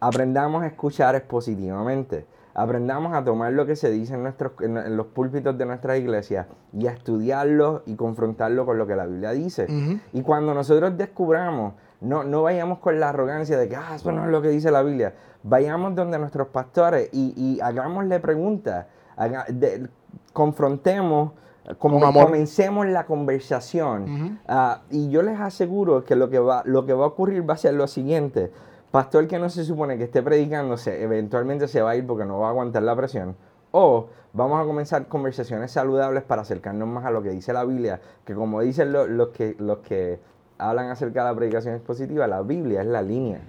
Aprendamos 0.01 0.63
a 0.65 0.67
escuchar 0.67 1.15
expositivamente. 1.15 2.27
Aprendamos 2.61 3.15
a 3.15 3.23
tomar 3.25 3.53
lo 3.53 3.67
que 3.67 3.77
se 3.77 3.89
dice 3.91 4.15
en, 4.15 4.25
nuestros, 4.25 4.53
en, 4.61 4.97
los 4.97 5.07
púlpitos 5.07 5.57
de 5.57 5.65
nuestras 5.65 5.99
iglesias 5.99 6.47
y 6.73 6.87
a 6.89 6.91
estudiarlo 6.93 7.83
y 7.87 7.95
confrontarlo 7.95 8.67
con 8.67 8.79
lo 8.79 8.87
que 8.87 8.97
la 8.97 9.07
Biblia 9.07 9.31
dice. 9.31 9.67
Y 10.13 10.23
cuando 10.23 10.55
nosotros 10.55 10.97
descubramos, 10.97 11.75
no, 12.01 12.25
no 12.25 12.43
vayamos 12.43 12.79
con 12.81 12.99
la 12.99 13.11
arrogancia 13.11 13.57
de 13.57 13.69
que, 13.69 13.77
ah, 13.77 13.95
eso 13.95 14.11
no 14.13 14.25
es 14.25 14.31
lo 14.31 14.43
que 14.43 14.49
dice 14.49 14.71
la 14.73 14.83
Biblia. 14.83 15.15
Vayamos 15.45 15.95
donde 15.95 16.19
nuestros 16.19 16.49
pastores 16.49 17.09
y, 17.13 17.33
y 17.37 17.61
hagámosle 17.61 18.19
preguntas. 18.21 18.87
Haga- 19.17 19.47
de- 19.49 19.89
confrontemos, 20.33 21.33
como 21.79 22.01
Con 22.01 22.13
comencemos 22.25 22.87
la 22.87 23.05
conversación. 23.07 24.39
Ah, 24.49 24.83
y 24.91 25.11
yo 25.11 25.23
les 25.23 25.39
aseguro 25.39 26.05
que 26.05 26.17
lo 26.17 26.31
que, 26.31 26.39
va, 26.39 26.63
lo 26.65 26.87
que 26.87 26.93
va 26.95 27.05
a 27.05 27.09
ocurrir 27.09 27.49
va 27.49 27.55
a 27.55 27.59
ser 27.59 27.75
lo 27.75 27.87
siguiente. 27.87 28.51
Pastor 28.91 29.27
que 29.29 29.39
no 29.39 29.51
se 29.51 29.65
supone 29.65 29.99
que 29.99 30.05
esté 30.05 30.23
predicándose, 30.23 31.03
eventualmente 31.03 31.69
se 31.69 31.83
va 31.83 31.91
a 31.91 31.97
ir 31.97 32.07
porque 32.07 32.25
no 32.25 32.39
va 32.41 32.47
a 32.47 32.51
aguantar 32.51 32.83
la 32.83 32.97
presión. 32.97 33.37
O 33.71 34.09
vamos 34.33 34.61
a 34.61 34.65
comenzar 34.65 35.07
conversaciones 35.09 35.71
saludables 35.73 36.23
para 36.23 36.43
acercarnos 36.43 36.89
más 36.89 37.05
a 37.05 37.11
lo 37.11 37.23
que 37.23 37.31
dice 37.31 37.53
la 37.53 37.65
Biblia, 37.65 38.01
que 38.25 38.35
como 38.35 38.63
dicen 38.63 38.93
lo- 38.93 39.07
los, 39.07 39.29
que, 39.29 39.57
los 39.59 39.79
que 39.79 40.19
hablan 40.57 40.89
acerca 40.91 41.23
de 41.25 41.31
la 41.31 41.37
predicación 41.37 41.75
expositiva, 41.75 42.27
la 42.27 42.41
Biblia 42.41 42.81
es 42.81 42.87
la 42.87 43.03
línea. 43.03 43.41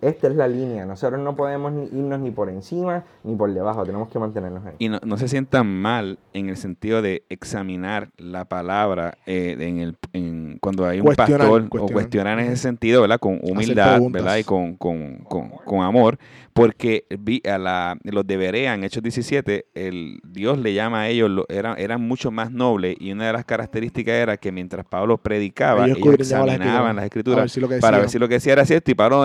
Esta 0.00 0.28
es 0.28 0.36
la 0.36 0.48
línea. 0.48 0.86
Nosotros 0.86 1.20
no 1.20 1.34
podemos 1.36 1.72
ni 1.72 1.84
irnos 1.84 2.20
ni 2.20 2.30
por 2.30 2.48
encima 2.48 3.04
ni 3.24 3.34
por 3.36 3.52
debajo. 3.52 3.84
Tenemos 3.84 4.08
que 4.08 4.18
mantenernos 4.18 4.64
ahí. 4.64 4.74
Y 4.78 4.88
no, 4.88 5.00
no 5.04 5.16
se 5.18 5.28
sientan 5.28 5.66
mal 5.66 6.18
en 6.32 6.48
el 6.48 6.56
sentido 6.56 7.02
de 7.02 7.24
examinar 7.28 8.08
la 8.18 8.44
palabra 8.44 9.18
eh, 9.26 9.56
en 9.58 9.78
el, 9.78 9.96
en- 10.12 10.58
cuando 10.60 10.86
hay 10.86 11.00
un 11.00 11.06
Cuestionar, 11.06 11.48
pastor 11.48 11.68
o 11.80 11.86
cuestionar. 11.88 12.38
en 12.38 12.46
ese 12.46 12.56
sentido, 12.62 13.00
¿verdad? 13.02 13.18
Con 13.18 13.40
humildad. 13.42 14.00
¿verdad? 14.10 14.36
Y 14.38 14.44
con, 14.44 14.76
con, 14.76 15.18
con, 15.28 15.50
con 15.64 15.82
amor, 15.82 16.18
porque 16.52 17.04
vi 17.18 17.42
a 17.48 17.58
la, 17.58 17.98
los 18.04 18.26
de 18.26 18.36
Berea 18.36 18.74
en 18.74 18.84
Hechos 18.84 19.02
17, 19.02 19.66
el, 19.74 20.20
Dios 20.24 20.58
le 20.58 20.72
llama 20.74 21.02
a 21.02 21.08
ellos, 21.08 21.30
lo- 21.30 21.46
eran, 21.48 21.78
eran 21.78 22.00
mucho 22.00 22.30
más 22.30 22.50
nobles 22.50 22.96
y 22.98 23.12
una 23.12 23.26
de 23.26 23.32
las 23.32 23.44
características 23.44 24.14
era 24.14 24.36
que 24.36 24.52
mientras 24.52 24.86
Pablo 24.86 25.18
predicaba, 25.18 25.84
Ellos 25.86 25.98
ellos, 25.98 26.18
las 26.18 26.20
examinaban 26.20 26.96
las 26.96 27.04
escrituras 27.04 27.38
ver 27.40 27.50
si 27.50 27.60
para 27.80 27.98
ver 27.98 28.08
si 28.08 28.18
lo 28.18 28.28
que 28.28 28.34
decía 28.34 28.52
era 28.54 28.64
cierto 28.64 28.90
y 28.90 28.94
Pablo 28.94 29.18
no 29.18 29.24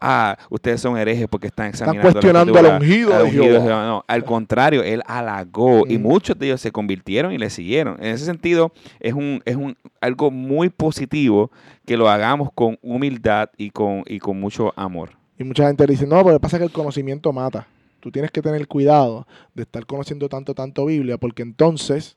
ah, 0.00 0.36
ustedes 0.50 0.80
son 0.80 0.96
herejes 0.96 1.28
porque 1.28 1.48
están 1.48 1.68
examinando 1.68 2.12
cuestionando 2.12 2.58
al 2.58 2.66
escritura, 2.66 2.78
ungido 2.78 3.12
al 3.14 3.18
de 3.18 3.24
ungido 3.24 3.44
de 3.44 3.50
Jehová. 3.50 3.64
Jehová". 3.64 3.86
No, 3.86 4.04
al 4.06 4.24
contrario, 4.24 4.82
él 4.82 5.02
halagó 5.06 5.86
y 5.86 5.98
muchos 5.98 6.38
de 6.38 6.46
ellos 6.46 6.60
se 6.60 6.72
convirtieron 6.72 7.32
y 7.32 7.38
le 7.38 7.50
siguieron. 7.50 7.96
En 8.00 8.14
ese 8.14 8.24
sentido, 8.24 8.72
es 9.00 9.14
un, 9.14 9.42
es 9.44 9.56
un 9.56 9.76
algo 10.00 10.30
muy 10.30 10.68
positivo 10.68 11.50
que 11.84 11.96
lo 11.96 12.08
hagamos 12.08 12.50
con 12.54 12.78
humildad 12.82 13.50
y 13.56 13.70
con, 13.70 14.02
y 14.06 14.18
con 14.18 14.38
mucho 14.38 14.72
amor. 14.76 15.10
Y 15.38 15.44
mucha 15.44 15.66
gente 15.66 15.86
dice, 15.86 16.06
no, 16.06 16.16
pero 16.18 16.30
lo 16.30 16.36
que 16.36 16.40
pasa 16.40 16.58
que 16.58 16.64
el 16.64 16.72
conocimiento 16.72 17.32
mata. 17.32 17.66
Tú 18.00 18.10
tienes 18.10 18.30
que 18.30 18.42
tener 18.42 18.66
cuidado 18.66 19.26
de 19.54 19.62
estar 19.62 19.86
conociendo 19.86 20.28
tanto, 20.28 20.54
tanto 20.54 20.86
Biblia, 20.86 21.18
porque 21.18 21.42
entonces 21.42 22.16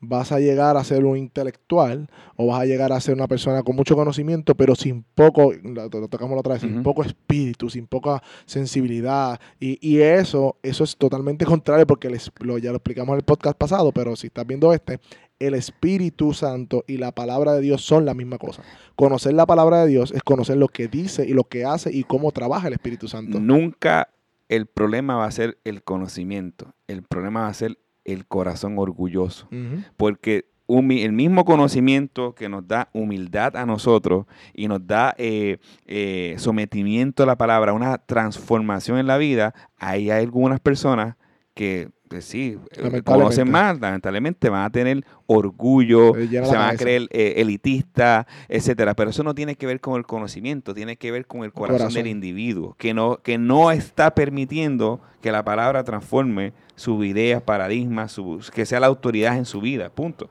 vas 0.00 0.32
a 0.32 0.40
llegar 0.40 0.76
a 0.76 0.84
ser 0.84 1.04
un 1.04 1.16
intelectual 1.18 2.08
o 2.36 2.46
vas 2.46 2.60
a 2.60 2.64
llegar 2.64 2.90
a 2.92 3.00
ser 3.00 3.14
una 3.14 3.28
persona 3.28 3.62
con 3.62 3.76
mucho 3.76 3.94
conocimiento, 3.94 4.54
pero 4.54 4.74
sin 4.74 5.02
poco, 5.14 5.52
lo, 5.62 5.88
tocamos 6.08 6.34
la 6.34 6.40
otra 6.40 6.54
vez, 6.54 6.62
sin 6.62 6.82
poco 6.82 7.02
espíritu, 7.02 7.68
sin 7.68 7.86
poca 7.86 8.22
sensibilidad. 8.46 9.38
Y, 9.58 9.78
y 9.86 10.00
eso, 10.00 10.56
eso 10.62 10.84
es 10.84 10.96
totalmente 10.96 11.44
contrario, 11.46 11.86
porque 11.86 12.08
les- 12.10 12.30
lo, 12.40 12.58
ya 12.58 12.70
lo 12.70 12.76
explicamos 12.76 13.12
en 13.14 13.18
el 13.18 13.24
podcast 13.24 13.56
pasado, 13.58 13.92
pero 13.92 14.16
si 14.16 14.28
estás 14.28 14.46
viendo 14.46 14.72
este, 14.72 15.00
el 15.38 15.54
Espíritu 15.54 16.32
Santo 16.34 16.84
y 16.86 16.98
la 16.98 17.12
palabra 17.12 17.52
de 17.54 17.60
Dios 17.62 17.82
son 17.82 18.04
la 18.04 18.14
misma 18.14 18.38
cosa. 18.38 18.62
Conocer 18.96 19.32
la 19.34 19.46
palabra 19.46 19.82
de 19.84 19.88
Dios 19.88 20.12
es 20.12 20.22
conocer 20.22 20.56
lo 20.58 20.68
que 20.68 20.88
dice 20.88 21.26
y 21.26 21.32
lo 21.32 21.44
que 21.44 21.64
hace 21.64 21.90
y 21.92 22.04
cómo 22.04 22.30
trabaja 22.32 22.68
el 22.68 22.74
Espíritu 22.74 23.08
Santo. 23.08 23.40
Nunca 23.40 24.08
el 24.48 24.66
problema 24.66 25.16
va 25.16 25.26
a 25.26 25.30
ser 25.30 25.58
el 25.64 25.82
conocimiento, 25.82 26.74
el 26.88 27.02
problema 27.02 27.42
va 27.42 27.48
a 27.48 27.54
ser 27.54 27.78
el 28.10 28.26
corazón 28.26 28.78
orgulloso. 28.78 29.48
Porque 29.96 30.46
el 30.78 31.12
mismo 31.12 31.44
conocimiento 31.44 32.34
que 32.34 32.48
nos 32.48 32.66
da 32.66 32.88
humildad 32.92 33.56
a 33.56 33.66
nosotros 33.66 34.26
y 34.54 34.68
nos 34.68 34.86
da 34.86 35.14
eh, 35.18 35.58
eh, 35.86 36.36
sometimiento 36.38 37.24
a 37.24 37.26
la 37.26 37.36
palabra, 37.36 37.72
una 37.72 37.98
transformación 37.98 38.98
en 38.98 39.06
la 39.06 39.18
vida, 39.18 39.54
ahí 39.78 40.10
hay 40.10 40.22
algunas 40.22 40.60
personas 40.60 41.16
que 41.54 41.90
pues 42.10 42.24
sí, 42.24 42.58
eh, 42.72 43.02
conocen 43.04 43.48
más, 43.48 43.78
lamentablemente 43.80 44.48
van 44.48 44.64
a 44.64 44.70
tener 44.70 45.04
orgullo, 45.26 46.12
Se 46.14 46.26
llena 46.28 46.46
se 46.46 46.56
van 46.56 46.74
a 46.74 46.76
creer 46.76 47.02
eh, 47.12 47.34
elitistas, 47.36 48.26
etcétera. 48.48 48.94
Pero 48.94 49.10
eso 49.10 49.22
no 49.22 49.32
tiene 49.32 49.54
que 49.54 49.64
ver 49.64 49.80
con 49.80 49.94
el 49.96 50.04
conocimiento, 50.04 50.74
tiene 50.74 50.96
que 50.96 51.12
ver 51.12 51.26
con 51.28 51.44
el 51.44 51.52
corazón, 51.52 51.78
Corazón. 51.78 51.94
del 52.02 52.08
individuo, 52.08 52.74
que 52.78 52.92
no, 52.94 53.18
que 53.22 53.38
no 53.38 53.70
está 53.70 54.12
permitiendo 54.12 55.00
que 55.20 55.30
la 55.30 55.44
palabra 55.44 55.84
transforme 55.84 56.52
sus 56.74 57.04
ideas, 57.06 57.42
paradigmas, 57.42 58.10
su- 58.10 58.44
que 58.52 58.66
sea 58.66 58.80
la 58.80 58.88
autoridad 58.88 59.36
en 59.36 59.44
su 59.44 59.60
vida. 59.60 59.88
Punto. 59.90 60.28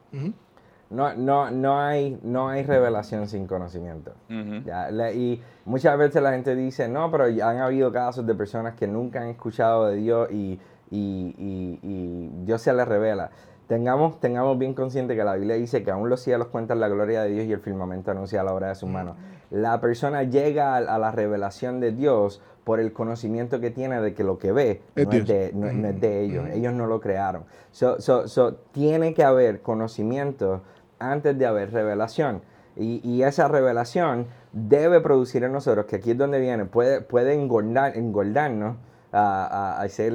No, 0.90 1.14
no, 1.14 1.52
no, 1.52 1.80
hay, 1.80 2.18
no 2.24 2.50
hay 2.50 2.64
revelación 2.64 3.28
sin 3.30 3.46
conocimiento. 3.46 4.12
Ujú. 4.30 4.64
Ya, 4.66 4.90
la- 4.92 5.14
y 5.14 5.40
muchas 5.64 5.96
veces 5.98 6.22
la 6.22 6.32
gente 6.32 6.56
dice, 6.56 6.90
no, 6.90 7.10
pero 7.12 7.30
ya 7.30 7.52
han 7.52 7.60
habido 7.60 7.92
casos 7.94 8.26
de 8.26 8.34
personas 8.36 8.74
que 8.76 8.88
nunca 8.88 9.22
han 9.22 9.28
escuchado 9.30 9.88
de 9.88 9.98
Dios 9.98 10.30
y, 10.32 10.60
y- 10.92 11.36
y- 11.38 11.80
y 11.84 12.32
Dios 12.46 12.62
se 12.62 12.74
les 12.74 12.88
revela. 12.88 13.30
Tengamos, 13.68 14.20
tengamos 14.20 14.58
bien 14.58 14.74
consciente 14.74 15.16
que 15.16 15.24
la 15.24 15.36
Biblia 15.36 15.56
dice 15.56 15.84
que 15.84 15.92
aún 15.92 16.10
los 16.10 16.22
cielos 16.22 16.48
cuentan 16.48 16.80
la 16.80 16.88
gloria 16.88 17.22
de 17.22 17.30
Dios 17.30 17.46
y 17.46 17.52
el 17.54 17.60
firmamento 17.60 18.10
anuncia 18.10 18.42
la 18.44 18.54
obra 18.54 18.70
de 18.70 18.76
sus 18.76 18.90
manos. 18.90 19.16
La 19.52 19.80
persona 19.80 20.24
llega 20.24 20.74
a, 20.74 20.78
a 20.78 20.98
la 20.98 21.12
revelación 21.12 21.80
de 21.80 21.92
Dios 21.92 22.42
por 22.64 22.80
el 22.80 22.94
conocimiento 22.94 23.60
que 23.60 23.70
tiene 23.70 24.02
de 24.02 24.14
que 24.16 24.24
lo 24.24 24.38
que 24.40 24.52
ve 24.52 24.82
Es 24.96 25.06
no, 25.06 25.12
es 25.14 25.28
de, 25.28 25.52
no- 25.54 25.72
no 25.72 25.88
es 25.88 26.02
de 26.02 26.22
ellos. 26.24 26.46
Ujú. 26.48 26.54
Ellos 26.58 26.74
no 26.74 26.88
lo 26.88 27.00
crearon. 27.00 27.44
So, 27.72 28.00
so- 28.02 28.28
so, 28.28 28.56
tiene 28.72 29.14
que 29.14 29.24
haber 29.24 29.62
conocimiento 29.62 30.62
antes 30.98 31.38
de 31.38 31.46
haber 31.46 31.72
revelación. 31.72 32.42
Y, 32.76 33.02
y 33.08 33.22
esa 33.24 33.48
revelación 33.48 34.28
debe 34.52 35.00
producir 35.02 35.44
en 35.44 35.52
nosotros, 35.52 35.86
que 35.86 35.98
aquí 35.98 36.12
es 36.12 36.18
donde 36.18 36.40
viene, 36.40 36.66
puede, 36.66 37.02
puede 37.02 37.34
engordar, 37.34 37.96
engordarnos 37.98 38.78
a, 39.12 39.46
a, 39.78 39.82
a 39.82 39.90
ser 39.90 40.14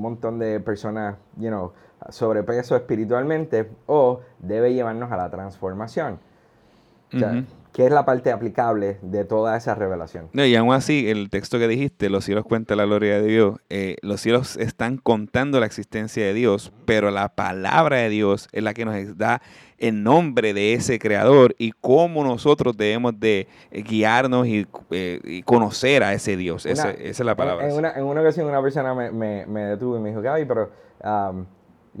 montón 0.00 0.38
de 0.38 0.60
personas, 0.60 1.16
you 1.36 1.48
know, 1.48 1.72
sobrepeso 2.08 2.76
espiritualmente, 2.76 3.70
o 3.86 4.20
debe 4.38 4.72
llevarnos 4.72 5.10
a 5.12 5.16
la 5.16 5.30
transformación. 5.30 6.18
O 7.14 7.18
sea. 7.18 7.44
Que 7.72 7.86
es 7.86 7.92
la 7.92 8.04
parte 8.04 8.32
aplicable 8.32 8.98
de 9.02 9.24
toda 9.24 9.56
esa 9.56 9.74
revelación. 9.74 10.28
No, 10.32 10.44
y 10.44 10.54
aún 10.56 10.72
así, 10.72 11.08
el 11.08 11.30
texto 11.30 11.58
que 11.58 11.68
dijiste, 11.68 12.10
los 12.10 12.24
cielos 12.24 12.44
cuentan 12.44 12.78
la 12.78 12.84
gloria 12.84 13.20
de 13.20 13.26
Dios, 13.28 13.60
eh, 13.70 13.96
los 14.02 14.20
cielos 14.20 14.56
están 14.56 14.96
contando 14.98 15.60
la 15.60 15.66
existencia 15.66 16.24
de 16.24 16.34
Dios, 16.34 16.72
pero 16.84 17.10
la 17.10 17.28
palabra 17.28 17.98
de 17.98 18.08
Dios 18.08 18.48
es 18.52 18.62
la 18.62 18.74
que 18.74 18.84
nos 18.84 19.16
da 19.16 19.40
el 19.78 20.02
nombre 20.02 20.52
de 20.52 20.74
ese 20.74 20.98
creador 20.98 21.54
y 21.58 21.70
cómo 21.80 22.22
nosotros 22.24 22.76
debemos 22.76 23.18
de 23.18 23.46
eh, 23.70 23.82
guiarnos 23.82 24.46
y, 24.46 24.66
eh, 24.90 25.20
y 25.24 25.42
conocer 25.42 26.02
a 26.02 26.12
ese 26.12 26.36
Dios. 26.36 26.64
Una- 26.66 26.72
esa 26.72 26.90
es 26.98 27.20
la 27.20 27.34
palabra. 27.36 27.64
En, 27.66 27.70
en 27.72 27.78
una, 27.78 27.92
en 27.92 28.04
una 28.04 28.20
ocasión 28.20 28.46
una 28.46 28.60
persona 28.60 28.94
me, 28.94 29.10
me, 29.10 29.46
me 29.46 29.60
detuvo 29.62 29.96
y 29.96 30.00
me 30.00 30.10
dijo, 30.10 30.20
Gaby, 30.20 30.44
pero 30.44 30.70
um, 31.02 31.46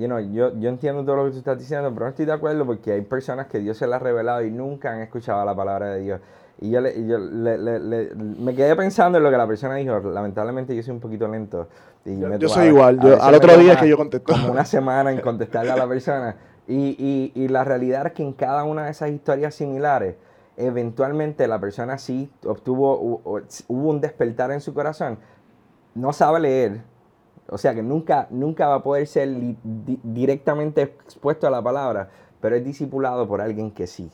you 0.00 0.06
know, 0.06 0.18
yo, 0.18 0.52
yo 0.58 0.68
entiendo 0.68 1.04
todo 1.04 1.16
lo 1.16 1.24
que 1.26 1.30
tú 1.32 1.38
estás 1.38 1.58
diciendo, 1.58 1.90
pero 1.92 2.06
no 2.06 2.10
estoy 2.10 2.24
de 2.26 2.32
acuerdo 2.32 2.64
porque 2.66 2.92
hay 2.92 3.02
personas 3.02 3.46
que 3.48 3.58
Dios 3.58 3.76
se 3.76 3.86
las 3.86 4.00
ha 4.00 4.04
revelado 4.04 4.42
y 4.42 4.50
nunca 4.50 4.92
han 4.92 5.00
escuchado 5.00 5.44
la 5.44 5.54
palabra 5.54 5.90
de 5.90 6.00
Dios. 6.00 6.20
Y 6.62 6.70
yo, 6.70 6.80
le, 6.80 7.06
yo 7.06 7.18
le- 7.18 7.56
le- 7.58 8.14
me 8.14 8.54
quedé 8.54 8.76
pensando 8.76 9.16
en 9.18 9.24
lo 9.24 9.30
que 9.30 9.36
la 9.38 9.46
persona 9.46 9.76
dijo. 9.76 9.98
Lamentablemente 10.00 10.76
yo 10.76 10.82
soy 10.82 10.92
un 10.92 11.00
poquito 11.00 11.26
lento. 11.28 11.68
Y 12.04 12.18
Yo- 12.18 12.28
me 12.28 12.38
yo 12.38 12.48
soy 12.48 12.66
igual, 12.68 12.98
a 12.98 13.02
yo- 13.02 13.08
veces 13.10 13.22
al 13.24 13.34
otro 13.34 13.56
día 13.56 13.76
que 13.76 13.88
yo 13.88 13.96
contesto. 13.96 14.32
Como 14.32 14.50
una 14.52 14.64
semana 14.66 15.10
en 15.12 15.20
contestarle 15.20 15.70
a 15.70 15.76
la 15.76 15.86
persona. 15.88 16.36
Y, 16.68 16.96
y, 16.98 17.32
y 17.34 17.48
la 17.48 17.64
realidad 17.64 18.06
es 18.08 18.12
que 18.12 18.22
en 18.22 18.32
cada 18.34 18.64
una 18.64 18.84
de 18.84 18.90
esas 18.90 19.10
historias 19.10 19.54
similares, 19.54 20.16
eventualmente 20.56 21.48
la 21.48 21.58
persona 21.58 21.96
sí 21.98 22.30
obtuvo, 22.44 23.00
hu- 23.00 23.22
hu- 23.24 23.64
hubo 23.68 23.88
un 23.90 24.00
despertar 24.00 24.50
en 24.52 24.60
su 24.60 24.74
corazón. 24.74 25.18
No 25.94 26.12
sabe 26.12 26.40
leer, 26.40 26.82
o 27.50 27.58
sea 27.58 27.74
que 27.74 27.82
nunca, 27.82 28.26
nunca 28.30 28.68
va 28.68 28.76
a 28.76 28.82
poder 28.82 29.06
ser 29.06 29.28
li- 29.28 29.58
di- 29.62 30.00
directamente 30.02 30.82
expuesto 30.82 31.46
a 31.46 31.50
la 31.50 31.62
palabra, 31.62 32.08
pero 32.40 32.56
es 32.56 32.64
discipulado 32.64 33.28
por 33.28 33.40
alguien 33.40 33.70
que 33.70 33.86
sí. 33.86 34.10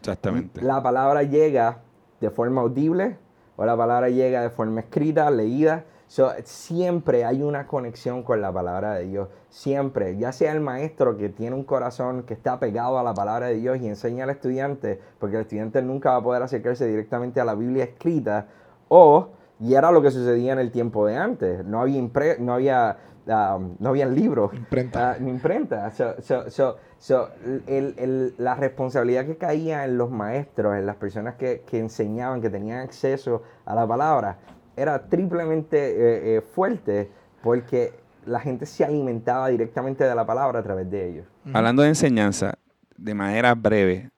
Exactamente. 0.00 0.62
La 0.62 0.82
palabra 0.82 1.22
llega 1.22 1.78
de 2.20 2.30
forma 2.30 2.62
audible 2.62 3.16
o 3.56 3.64
la 3.64 3.76
palabra 3.76 4.08
llega 4.08 4.42
de 4.42 4.50
forma 4.50 4.80
escrita, 4.80 5.30
leída. 5.30 5.84
So, 6.08 6.30
siempre 6.44 7.24
hay 7.24 7.42
una 7.42 7.66
conexión 7.66 8.22
con 8.22 8.40
la 8.42 8.52
palabra 8.52 8.94
de 8.94 9.04
Dios. 9.06 9.28
Siempre. 9.48 10.18
Ya 10.18 10.32
sea 10.32 10.52
el 10.52 10.60
maestro 10.60 11.16
que 11.16 11.28
tiene 11.30 11.56
un 11.56 11.64
corazón 11.64 12.24
que 12.24 12.34
está 12.34 12.58
pegado 12.60 12.98
a 12.98 13.02
la 13.02 13.14
palabra 13.14 13.46
de 13.46 13.54
Dios 13.54 13.78
y 13.80 13.86
enseña 13.88 14.24
al 14.24 14.30
estudiante, 14.30 15.00
porque 15.18 15.36
el 15.36 15.42
estudiante 15.42 15.80
nunca 15.82 16.10
va 16.10 16.16
a 16.16 16.22
poder 16.22 16.42
acercarse 16.42 16.86
directamente 16.86 17.40
a 17.40 17.44
la 17.44 17.54
Biblia 17.54 17.84
escrita, 17.84 18.46
o, 18.88 19.28
y 19.62 19.74
era 19.74 19.90
lo 19.92 20.02
que 20.02 20.10
sucedía 20.10 20.52
en 20.52 20.58
el 20.58 20.70
tiempo 20.72 21.06
de 21.06 21.16
antes, 21.16 21.64
no 21.64 21.80
había, 21.80 22.00
impre- 22.00 22.38
no 22.38 22.52
había, 22.54 22.96
um, 23.26 23.76
no 23.78 23.90
había 23.90 24.06
libros. 24.06 24.52
Imprenta. 24.52 25.12
Ah, 25.12 25.16
ni 25.20 25.30
imprenta. 25.30 25.88
So, 25.92 26.20
so, 26.20 26.50
so, 26.50 26.76
so, 26.98 27.28
el- 27.68 27.94
el- 27.96 28.34
la 28.38 28.54
responsabilidad 28.56 29.24
que 29.24 29.36
caía 29.36 29.84
en 29.84 29.96
los 29.96 30.10
maestros, 30.10 30.76
en 30.76 30.84
las 30.84 30.96
personas 30.96 31.36
que, 31.36 31.62
que 31.64 31.78
enseñaban, 31.78 32.40
que 32.40 32.50
tenían 32.50 32.80
acceso 32.80 33.42
a 33.64 33.74
la 33.74 33.86
palabra, 33.86 34.38
era 34.76 35.06
triplemente 35.08 35.78
eh, 35.78 36.36
eh, 36.36 36.40
fuerte 36.40 37.10
porque 37.42 37.92
la 38.26 38.40
gente 38.40 38.66
se 38.66 38.84
alimentaba 38.84 39.48
directamente 39.48 40.02
de 40.04 40.14
la 40.14 40.24
palabra 40.26 40.58
a 40.60 40.62
través 40.62 40.90
de 40.90 41.08
ellos. 41.08 41.26
Hablando 41.52 41.82
de 41.82 41.88
enseñanza, 41.88 42.54
de 42.96 43.14
manera 43.14 43.54
breve, 43.54 44.10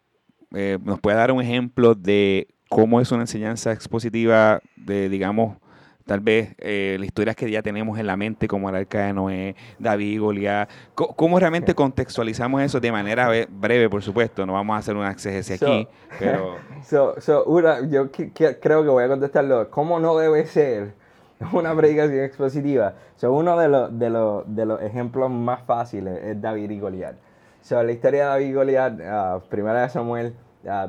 eh, 0.54 0.78
¿nos 0.82 1.00
puede 1.00 1.16
dar 1.16 1.32
un 1.32 1.40
ejemplo 1.40 1.94
de 1.94 2.46
cómo 2.68 3.00
es 3.00 3.12
una 3.12 3.22
enseñanza 3.22 3.72
expositiva 3.72 4.60
de, 4.76 5.08
digamos, 5.08 5.56
tal 6.06 6.20
vez 6.20 6.54
eh, 6.58 6.96
las 6.98 7.06
historias 7.06 7.34
que 7.36 7.50
ya 7.50 7.62
tenemos 7.62 7.98
en 7.98 8.06
la 8.06 8.16
mente, 8.16 8.46
como 8.46 8.68
el 8.68 8.74
arca 8.76 9.06
de 9.06 9.12
Noé, 9.14 9.56
David, 9.78 10.20
Goliat? 10.20 10.68
Co- 10.94 11.14
¿Cómo 11.14 11.38
realmente 11.38 11.74
contextualizamos 11.74 12.60
eso 12.62 12.78
de 12.80 12.92
manera 12.92 13.30
breve, 13.48 13.88
por 13.88 14.02
supuesto? 14.02 14.44
No 14.44 14.52
vamos 14.52 14.74
a 14.74 14.78
hacer 14.80 14.96
una 14.96 15.10
exégesis 15.10 15.58
So- 15.58 15.66
aquí, 15.66 15.88
pero... 16.18 16.56
So, 16.84 17.14
so, 17.20 17.44
una, 17.46 17.80
yo 17.88 18.12
qui- 18.12 18.32
qui- 18.34 18.58
creo 18.60 18.82
que 18.82 18.90
voy 18.90 19.04
a 19.04 19.08
contestarlo. 19.08 19.70
¿Cómo 19.70 19.98
no 20.00 20.18
debe 20.18 20.44
ser 20.46 20.92
una 21.52 21.74
predicación 21.74 22.22
expositiva? 22.24 22.92
So, 23.16 23.32
uno 23.32 23.58
de, 23.58 23.68
los 23.68 23.98
de, 23.98 24.10
los 24.10 24.44
de 24.54 24.66
los 24.66 24.82
ejemplos 24.82 25.30
más 25.30 25.62
fáciles 25.62 26.22
es 26.22 26.38
David 26.42 26.70
y 26.70 26.80
Goliat. 26.80 27.14
So, 27.62 27.82
la 27.82 27.92
historia 27.92 28.24
de 28.24 28.28
David 28.28 28.46
y 28.48 28.52
Goliat, 28.52 29.00
ah, 29.00 29.40
primera 29.48 29.80
de 29.80 29.88
Samuel, 29.88 30.34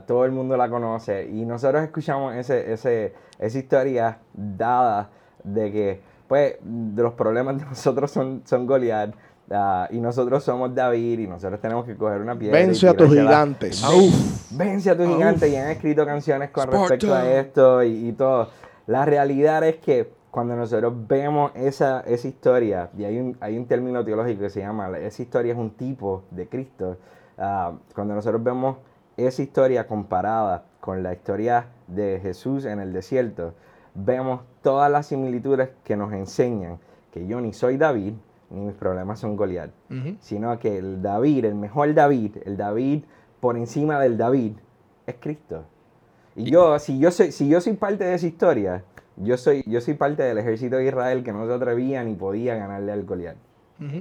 todo 0.06 0.26
el 0.26 0.32
mundo 0.32 0.56
la 0.58 0.70
conoce 0.70 1.28
y 1.30 1.46
nosotros 1.46 1.84
escuchamos 1.84 2.36
ese, 2.36 2.72
ese, 2.74 3.14
esa 3.40 3.58
historia 3.58 4.18
dada 4.34 5.10
de 5.44 5.72
que, 5.72 6.02
pues, 6.28 6.56
de 6.64 7.04
los 7.04 7.14
problemas 7.14 7.58
de 7.60 7.66
nosotros 7.70 8.10
son, 8.12 8.42
son 8.46 8.66
Goliat. 8.66 9.14
ah, 9.52 9.88
y 9.92 10.00
nosotros 10.00 10.44
somos 10.44 10.74
David 10.74 11.20
y 11.20 11.28
nosotros 11.28 11.60
tenemos 11.60 11.86
que 11.86 11.96
coger 11.96 12.22
una 12.22 12.38
piedra. 12.38 12.60
y 12.62 12.66
Vence 12.68 12.88
a 12.88 12.94
tus 12.94 13.10
gigantes. 13.10 13.84
Ven- 13.88 14.12
Vence 14.52 14.90
a 14.90 14.96
tu 14.98 15.04
Uf. 15.04 15.10
gigante 15.16 15.50
y 15.50 15.56
han 15.56 15.70
escrito 15.70 16.06
canciones 16.06 16.50
con 16.52 16.64
respecto 16.72 17.14
a 17.14 17.30
esto 17.40 17.84
y, 17.84 18.10
y 18.10 18.14
todo. 18.14 18.50
La 18.88 19.04
realidad 19.06 19.64
es 19.64 19.76
que 19.78 20.10
cuando 20.32 20.56
nosotros 20.56 20.94
vemos 21.08 21.52
esa, 21.56 22.02
esa 22.02 22.28
historia, 22.28 22.90
y 22.98 23.04
hay 23.06 23.20
un, 23.20 23.38
hay 23.40 23.58
un 23.58 23.66
término 23.68 24.04
teológico 24.04 24.42
que 24.42 24.50
se 24.50 24.60
llama, 24.62 24.88
la- 24.90 25.00
esa 25.00 25.22
historia 25.22 25.54
es 25.54 25.58
un 25.60 25.72
tipo 25.72 26.24
de 26.32 26.48
Cristo, 26.48 26.98
ah, 27.38 27.72
cuando 27.94 28.14
nosotros 28.16 28.44
vemos 28.44 28.78
esa 29.18 29.42
historia 29.42 29.88
comparada 29.88 30.66
con 30.80 31.04
la 31.04 31.14
historia 31.14 31.68
de 31.88 32.20
Jesús 32.22 32.66
en 32.66 32.80
el 32.80 32.94
desierto, 32.94 33.54
vemos 33.94 34.42
todas 34.62 34.92
las 34.92 35.08
similitudes 35.08 35.70
que 35.84 35.96
nos 35.96 36.14
enseñan 36.14 36.80
que 37.12 37.26
yo 37.28 37.40
ni 37.40 37.54
soy 37.54 37.78
David, 37.78 38.14
ni 38.50 38.62
mis 38.62 38.76
problemas 38.76 39.20
son 39.20 39.36
Goliat 39.36 39.72
sino 40.20 40.60
que 40.60 40.78
el 40.78 41.02
David, 41.02 41.46
el 41.46 41.56
mejor 41.56 41.94
David, 41.94 42.38
el 42.46 42.58
David 42.58 43.04
por 43.40 43.58
encima 43.58 44.00
del 44.00 44.18
David, 44.18 44.54
es 45.08 45.16
Cristo. 45.20 45.66
Y 46.36 46.52
yo, 46.52 46.78
si 46.80 47.00
yo 47.00 47.12
soy, 47.12 47.32
si 47.32 47.48
yo 47.48 47.62
soy 47.62 47.74
parte 47.74 48.04
de 48.04 48.16
esa 48.16 48.28
historia, 48.28 48.84
yo 49.16 49.38
soy, 49.38 49.64
yo 49.66 49.80
soy 49.82 49.94
parte 49.94 50.24
del 50.24 50.38
ejército 50.38 50.78
de 50.78 50.86
Israel 50.86 51.24
que 51.24 51.32
no 51.32 51.48
se 51.48 51.54
atrevía 51.54 52.04
ni 52.04 52.16
podía 52.16 52.56
ganarle 52.56 52.92
al 52.92 53.06
Goliat. 53.06 53.38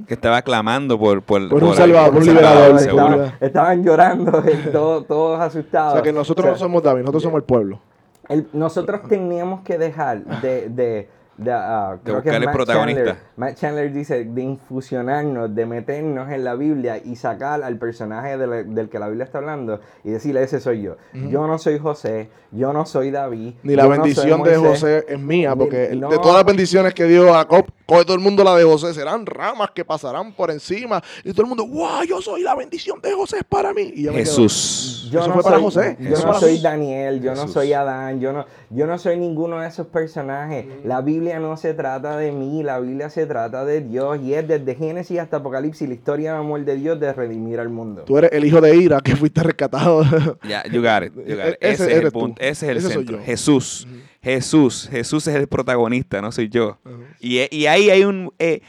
Que 0.06 0.14
estaba 0.14 0.40
clamando 0.42 0.98
por... 0.98 1.22
Por, 1.22 1.48
Por 1.48 1.62
un 1.62 1.70
por 1.70 1.76
salvador, 1.76 2.12
por 2.12 2.20
un 2.22 2.26
liberador, 2.28 2.76
estaban, 2.80 3.32
estaban 3.40 3.84
llorando, 3.84 4.42
todos, 4.72 5.06
todos 5.06 5.40
asustados. 5.40 5.92
O 5.92 5.96
sea 5.96 6.02
que 6.02 6.12
nosotros 6.12 6.44
O 6.44 6.48
sea, 6.48 6.52
no 6.52 6.58
somos 6.58 6.82
David, 6.82 7.00
nosotros 7.00 7.22
somos 7.24 7.38
el 7.38 7.44
pueblo. 7.44 7.80
el- 8.28 8.46
nosotros 8.52 9.00
teníamos 9.08 9.62
que 9.62 9.76
dejar 9.76 10.24
de, 10.40 10.68
de, 10.68 11.08
de, 11.36 11.52
ah, 11.52 11.98
creo 12.04 12.16
que 12.16 12.30
buscar 12.30 12.34
el 12.40 12.44
Matt 12.46 12.54
protagonista. 12.54 13.04
Chandler, 13.04 13.16
Matt 13.36 13.54
Chandler 13.56 13.92
dice 13.92 14.24
de 14.24 14.42
infusionarnos, 14.42 15.54
de 15.54 15.66
meternos 15.66 16.30
en 16.30 16.44
la 16.44 16.54
Biblia 16.54 16.98
y 17.04 17.16
sacar 17.16 17.62
al 17.62 17.78
personaje 17.78 18.36
de 18.36 18.46
la- 18.46 18.62
del 18.62 18.88
que 18.88 18.98
la 18.98 19.08
Biblia 19.08 19.24
está 19.24 19.38
hablando 19.38 19.80
y 20.04 20.10
decirle, 20.10 20.42
ese 20.42 20.60
soy 20.60 20.82
yo. 20.82 20.96
Yo 21.12 21.46
no 21.46 21.58
soy 21.58 21.78
José, 21.78 22.28
yo 22.52 22.72
no 22.72 22.86
soy 22.86 23.10
David. 23.10 23.54
Ni 23.62 23.74
la 23.74 23.82
yo 23.84 23.88
no 23.88 23.94
bendición 24.02 24.42
de. 24.42 24.56
José 24.56 25.04
es 25.08 25.18
mía, 25.18 25.54
porque 25.56 25.90
no. 25.96 26.08
de 26.08 26.18
todas 26.18 26.36
las 26.36 26.44
bendiciones 26.44 26.94
que 26.94 27.04
dio 27.04 27.32
Jacob, 27.32 27.66
coge 27.86 28.04
todo 28.04 28.14
el 28.14 28.20
mundo 28.22 28.44
la 28.44 28.56
de 28.56 28.64
José, 28.64 28.94
serán 28.94 29.26
ramas 29.26 29.70
que 29.74 29.84
pasarán 29.84 30.32
por 30.32 30.50
encima. 30.50 31.02
Y 31.24 31.32
todo 31.32 31.42
el 31.42 31.48
mundo, 31.48 31.66
wow, 31.66 32.02
yo 32.08 32.20
soy 32.22 32.42
la 32.42 32.54
bendición 32.54 33.00
de 33.00 33.12
José 33.12 33.38
es 33.38 33.44
para 33.44 33.72
mí. 33.72 33.92
Y 33.94 34.04
yo 34.04 34.12
me 34.12 34.18
quedo, 34.22 34.26
Jesús. 34.32 35.08
Yo 35.10 35.20
Eso 35.20 35.28
no 35.28 35.34
fue 35.34 35.42
para 35.42 35.56
soy, 35.56 35.64
José. 35.64 35.96
Yo 36.00 36.10
Eso 36.10 36.22
no 36.22 36.28
para 36.28 36.40
soy 36.40 36.48
Jesús. 36.50 36.62
Daniel, 36.62 37.20
yo 37.20 37.30
no 37.34 37.40
Jesús. 37.42 37.52
soy 37.52 37.72
Adán, 37.72 38.20
yo 38.20 38.32
no, 38.32 38.46
yo 38.70 38.86
no 38.86 38.98
soy 38.98 39.18
ninguno 39.18 39.60
de 39.60 39.68
esos 39.68 39.86
personajes. 39.88 40.66
La 40.84 41.00
Biblia 41.00 41.23
no 41.40 41.56
se 41.56 41.74
trata 41.74 42.16
de 42.16 42.30
mí, 42.32 42.62
la 42.62 42.78
Biblia 42.80 43.10
se 43.10 43.26
trata 43.26 43.64
de 43.64 43.80
Dios 43.80 44.18
y 44.22 44.34
es 44.34 44.46
desde 44.46 44.74
Génesis 44.74 45.18
hasta 45.18 45.38
Apocalipsis 45.38 45.88
la 45.88 45.94
historia 45.94 46.32
de 46.32 46.38
amor 46.38 46.64
de 46.64 46.76
Dios 46.76 47.00
de 47.00 47.12
redimir 47.12 47.58
al 47.60 47.68
mundo. 47.68 48.02
Tú 48.02 48.18
eres 48.18 48.30
el 48.32 48.44
hijo 48.44 48.60
de 48.60 48.76
Ira 48.76 49.00
que 49.00 49.16
fuiste 49.16 49.42
rescatado. 49.42 50.04
Ya, 50.48 50.62
you 50.64 50.82
got 50.82 51.02
it, 51.04 51.12
you 51.26 51.36
got 51.36 51.48
it. 51.48 51.56
E- 51.60 51.70
ese 51.72 51.84
Ese, 51.84 51.92
es 51.92 51.98
el 51.98 52.12
tú. 52.12 52.18
punto, 52.20 52.40
ese 52.42 52.66
es 52.66 52.70
el 52.70 52.76
Ese 52.78 52.88
centro. 52.90 53.18
Jesús, 53.24 53.88
Jesús, 54.22 54.88
Jesús 54.90 55.26
es 55.26 55.34
el 55.34 55.46
protagonista, 55.48 56.20
no 56.22 56.32
soy 56.32 56.48
yo. 56.48 56.78
Y, 57.20 57.38
e- 57.38 57.48
y 57.50 57.66
ahí 57.66 57.90
hay 57.90 58.04
un, 58.04 58.32
eh, 58.38 58.60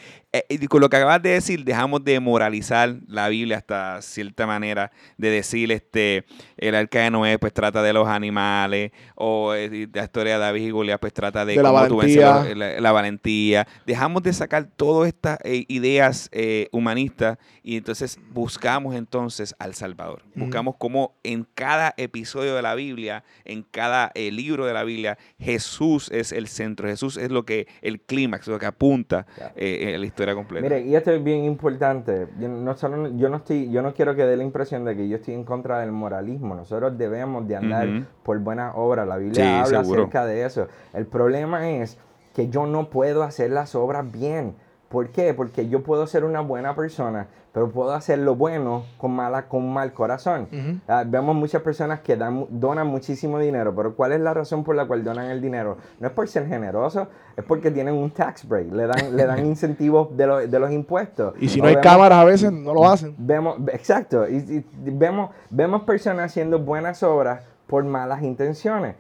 y 0.50 0.68
con 0.68 0.82
lo 0.82 0.90
que 0.90 0.98
acabas 0.98 1.22
de 1.22 1.30
decir, 1.32 1.64
dejamos 1.64 2.04
de 2.04 2.20
moralizar 2.20 2.96
la 3.08 3.30
Biblia 3.30 3.58
hasta 3.58 4.02
cierta 4.02 4.46
manera, 4.48 4.92
de 5.18 5.30
decir, 5.30 5.72
este, 5.72 6.26
el 6.58 6.76
arca 6.76 7.00
de 7.02 7.12
Noé 7.12 7.38
pues 7.40 7.54
trata 7.54 7.82
de 7.84 7.94
los 7.94 8.08
animales, 8.08 8.92
o 9.16 9.54
eh, 9.54 9.88
la 9.94 10.04
historia 10.04 10.34
de 10.34 10.40
David 10.40 10.68
y 10.68 10.72
Goliat 10.72 11.00
pues 11.00 11.14
trata 11.14 11.46
de, 11.46 11.56
De 11.56 11.64
la 11.64 11.72
vences 11.72 12.18
valentía. 12.18 12.56
la, 12.56 12.82
la 12.82 12.92
valentía. 12.92 13.68
Dejamos 13.86 14.24
de 14.24 14.34
sacar 14.34 14.66
todas 14.76 15.08
estas 15.08 15.38
eh, 15.44 15.66
ideas 15.68 16.30
eh, 16.32 16.68
humanistas 16.72 17.38
y 17.64 17.78
entonces 17.78 18.20
buscamos 18.32 18.96
entonces 18.96 19.56
al 19.60 19.74
Salvador. 19.76 20.24
Ujú. 20.32 20.46
Buscamos 20.46 20.76
cómo 20.78 21.16
en 21.24 21.48
cada 21.54 21.94
episodio 21.98 22.56
de 22.56 22.62
la 22.62 22.76
Biblia, 22.76 23.24
en 23.44 23.64
cada 23.64 24.12
eh, 24.16 24.32
libro 24.32 24.66
de 24.66 24.74
la 24.74 24.84
Biblia, 24.84 25.18
Jesús 25.40 26.10
es 26.12 26.32
el 26.32 26.48
centro, 26.48 26.88
Jesús 26.88 27.18
es 27.18 27.32
lo 27.32 27.46
que, 27.46 27.68
el 27.82 28.02
clímax, 28.02 28.48
lo 28.48 28.60
que 28.60 28.66
apunta 28.66 29.26
Ya. 29.38 29.54
eh, 29.56 29.94
eh, 29.94 29.98
la 29.98 30.06
historia 30.06 30.25
completa. 30.34 30.64
Mire, 30.64 30.82
y 30.82 30.96
esto 30.96 31.12
es 31.12 31.24
bien 31.24 31.44
importante. 31.44 32.28
Yo 32.40 32.48
no, 32.48 32.74
solo- 32.76 33.10
yo 33.16 33.30
no 33.30 33.38
estoy, 33.38 33.70
yo 33.70 33.82
no 33.82 33.94
quiero 33.94 34.16
que 34.16 34.26
dé 34.26 34.36
la 34.38 34.44
impresión 34.44 34.86
de 34.86 34.96
que 34.96 35.08
yo 35.08 35.18
estoy 35.18 35.34
en 35.36 35.44
contra 35.44 35.80
del 35.82 35.92
moralismo. 35.92 36.56
Nosotros 36.56 36.98
debemos 36.98 37.48
de 37.48 37.58
andar 37.58 37.88
Ujú. 37.88 38.06
por 38.24 38.40
buenas 38.40 38.74
obras. 38.76 39.08
La 39.08 39.18
Biblia 39.18 39.44
Sí, 39.44 39.52
habla 39.66 39.84
seguro. 39.84 40.02
acerca 40.04 40.26
de 40.26 40.46
eso. 40.46 40.68
El 40.94 41.06
problema 41.06 41.70
es 41.70 41.98
que 42.34 42.50
yo 42.50 42.66
no 42.66 42.90
puedo 42.90 43.22
hacer 43.24 43.52
las 43.52 43.76
obras 43.76 44.10
bien. 44.12 44.56
¿Por 44.90 45.10
qué? 45.10 45.34
Porque 45.34 45.68
yo 45.68 45.84
puedo 45.84 46.06
ser 46.08 46.24
una 46.24 46.42
buena 46.42 46.76
persona, 46.76 47.28
pero 47.52 47.70
puedo 47.72 47.92
hacer 47.94 48.20
lo 48.20 48.36
bueno 48.36 48.84
con 48.98 49.12
mala, 49.16 49.48
con 49.48 49.74
mal 49.74 49.94
corazón. 49.94 50.48
Ujú. 50.52 50.80
Ah, 50.88 51.04
vemos 51.06 51.36
muchas 51.36 51.62
personas 51.64 52.02
que 52.02 52.16
dan, 52.16 52.46
donan 52.50 52.88
muchísimo 52.88 53.40
dinero, 53.40 53.74
pero 53.76 53.96
¿cuál 53.96 54.12
es 54.12 54.20
la 54.22 54.34
razón 54.34 54.64
por 54.64 54.76
la 54.76 54.86
cual 54.86 55.04
donan 55.04 55.30
el 55.32 55.42
dinero? 55.42 55.78
No 56.00 56.08
es 56.08 56.14
por 56.14 56.28
ser 56.28 56.48
generosos, 56.48 57.08
es 57.36 57.44
porque 57.44 57.72
tienen 57.72 57.96
un 57.96 58.12
tax 58.12 58.48
break, 58.48 58.72
le 58.72 58.88
dan, 58.88 59.16
le 59.18 59.26
dan 59.26 59.46
incentivos 59.46 60.16
de, 60.16 60.28
lo- 60.28 60.48
de 60.48 60.60
los 60.60 60.72
impuestos. 60.72 61.34
Y 61.40 61.50
si 61.50 61.60
O 61.60 61.64
no 61.64 61.70
hay 61.70 61.76
vemos- 61.76 61.92
cámaras 61.92 62.20
a 62.20 62.24
veces, 62.26 62.52
no 62.52 62.74
lo 62.74 62.88
hacen. 62.88 63.16
Vemos, 63.18 63.58
exacto, 63.74 64.28
y, 64.30 64.36
y 64.36 64.66
vemos, 64.92 65.32
vemos 65.50 65.82
personas 65.84 66.26
haciendo 66.32 66.60
buenas 66.60 67.02
obras 67.04 67.44
por 67.68 67.84
malas 67.84 68.22
intenciones. 68.22 68.96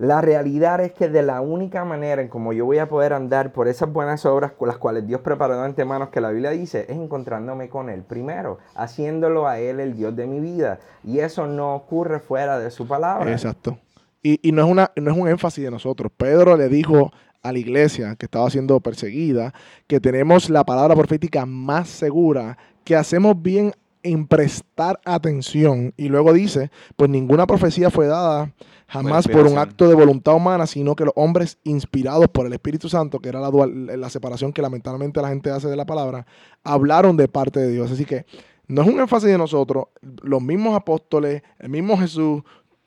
La 0.00 0.22
realidad 0.22 0.80
es 0.80 0.92
que 0.92 1.10
de 1.10 1.22
la 1.22 1.42
única 1.42 1.84
manera 1.84 2.22
en 2.22 2.28
como 2.28 2.54
yo 2.54 2.64
voy 2.64 2.78
a 2.78 2.88
poder 2.88 3.12
andar 3.12 3.52
por 3.52 3.68
esas 3.68 3.92
buenas 3.92 4.24
obras 4.24 4.52
con 4.52 4.66
las 4.66 4.78
cuales 4.78 5.06
Dios 5.06 5.20
preparó 5.20 5.58
de 5.58 5.66
antemano 5.66 6.10
que 6.10 6.22
la 6.22 6.30
Biblia 6.30 6.52
dice, 6.52 6.86
es 6.88 6.96
encontrándome 6.96 7.68
con 7.68 7.90
Él 7.90 8.02
primero, 8.02 8.60
haciéndolo 8.74 9.46
a 9.46 9.58
Él 9.58 9.78
el 9.78 9.94
Dios 9.94 10.16
de 10.16 10.26
mi 10.26 10.40
vida. 10.40 10.80
Y 11.04 11.18
eso 11.18 11.46
no 11.46 11.74
ocurre 11.74 12.18
fuera 12.18 12.58
de 12.58 12.70
su 12.70 12.88
palabra. 12.88 13.30
Exacto. 13.30 13.78
Y, 14.22 14.40
y 14.40 14.52
no, 14.52 14.64
es 14.64 14.70
una, 14.70 14.90
no 14.96 15.10
es 15.10 15.18
un 15.18 15.28
énfasis 15.28 15.64
de 15.64 15.70
nosotros. 15.70 16.10
Pedro 16.16 16.56
le 16.56 16.70
dijo 16.70 17.12
a 17.42 17.52
la 17.52 17.58
iglesia 17.58 18.16
que 18.16 18.24
estaba 18.24 18.48
siendo 18.48 18.80
perseguida 18.80 19.52
que 19.86 20.00
tenemos 20.00 20.48
la 20.48 20.64
palabra 20.64 20.94
profética 20.94 21.44
más 21.44 21.90
segura, 21.90 22.56
que 22.84 22.96
hacemos 22.96 23.34
bien 23.42 23.74
en 24.02 24.26
prestar 24.26 25.00
atención. 25.04 25.92
Y 25.96 26.08
luego 26.08 26.32
dice, 26.32 26.70
pues 26.96 27.10
ninguna 27.10 27.46
profecía 27.46 27.90
fue 27.90 28.06
dada 28.06 28.52
jamás 28.86 29.26
por 29.28 29.46
un 29.46 29.58
acto 29.58 29.88
de 29.88 29.94
voluntad 29.94 30.34
humana, 30.34 30.66
sino 30.66 30.96
que 30.96 31.04
los 31.04 31.14
hombres 31.16 31.58
inspirados 31.64 32.26
por 32.28 32.46
el 32.46 32.52
Espíritu 32.52 32.88
Santo, 32.88 33.20
que 33.20 33.28
era 33.28 33.38
la, 33.40 33.50
dual- 33.50 33.86
la 34.00 34.10
separación 34.10 34.52
que 34.52 34.62
lamentablemente 34.62 35.22
la 35.22 35.28
gente 35.28 35.50
hace 35.50 35.68
de 35.68 35.76
la 35.76 35.86
palabra, 35.86 36.26
hablaron 36.64 37.16
de 37.16 37.28
parte 37.28 37.60
de 37.60 37.70
Dios. 37.70 37.90
Así 37.92 38.04
que 38.04 38.24
no 38.66 38.82
es 38.82 38.88
un 38.88 39.00
énfasis 39.00 39.28
de 39.28 39.38
nosotros, 39.38 39.86
los 40.22 40.40
mismos 40.42 40.74
apóstoles, 40.76 41.42
el 41.58 41.70
mismo 41.70 41.96
Jesús, 41.98 42.42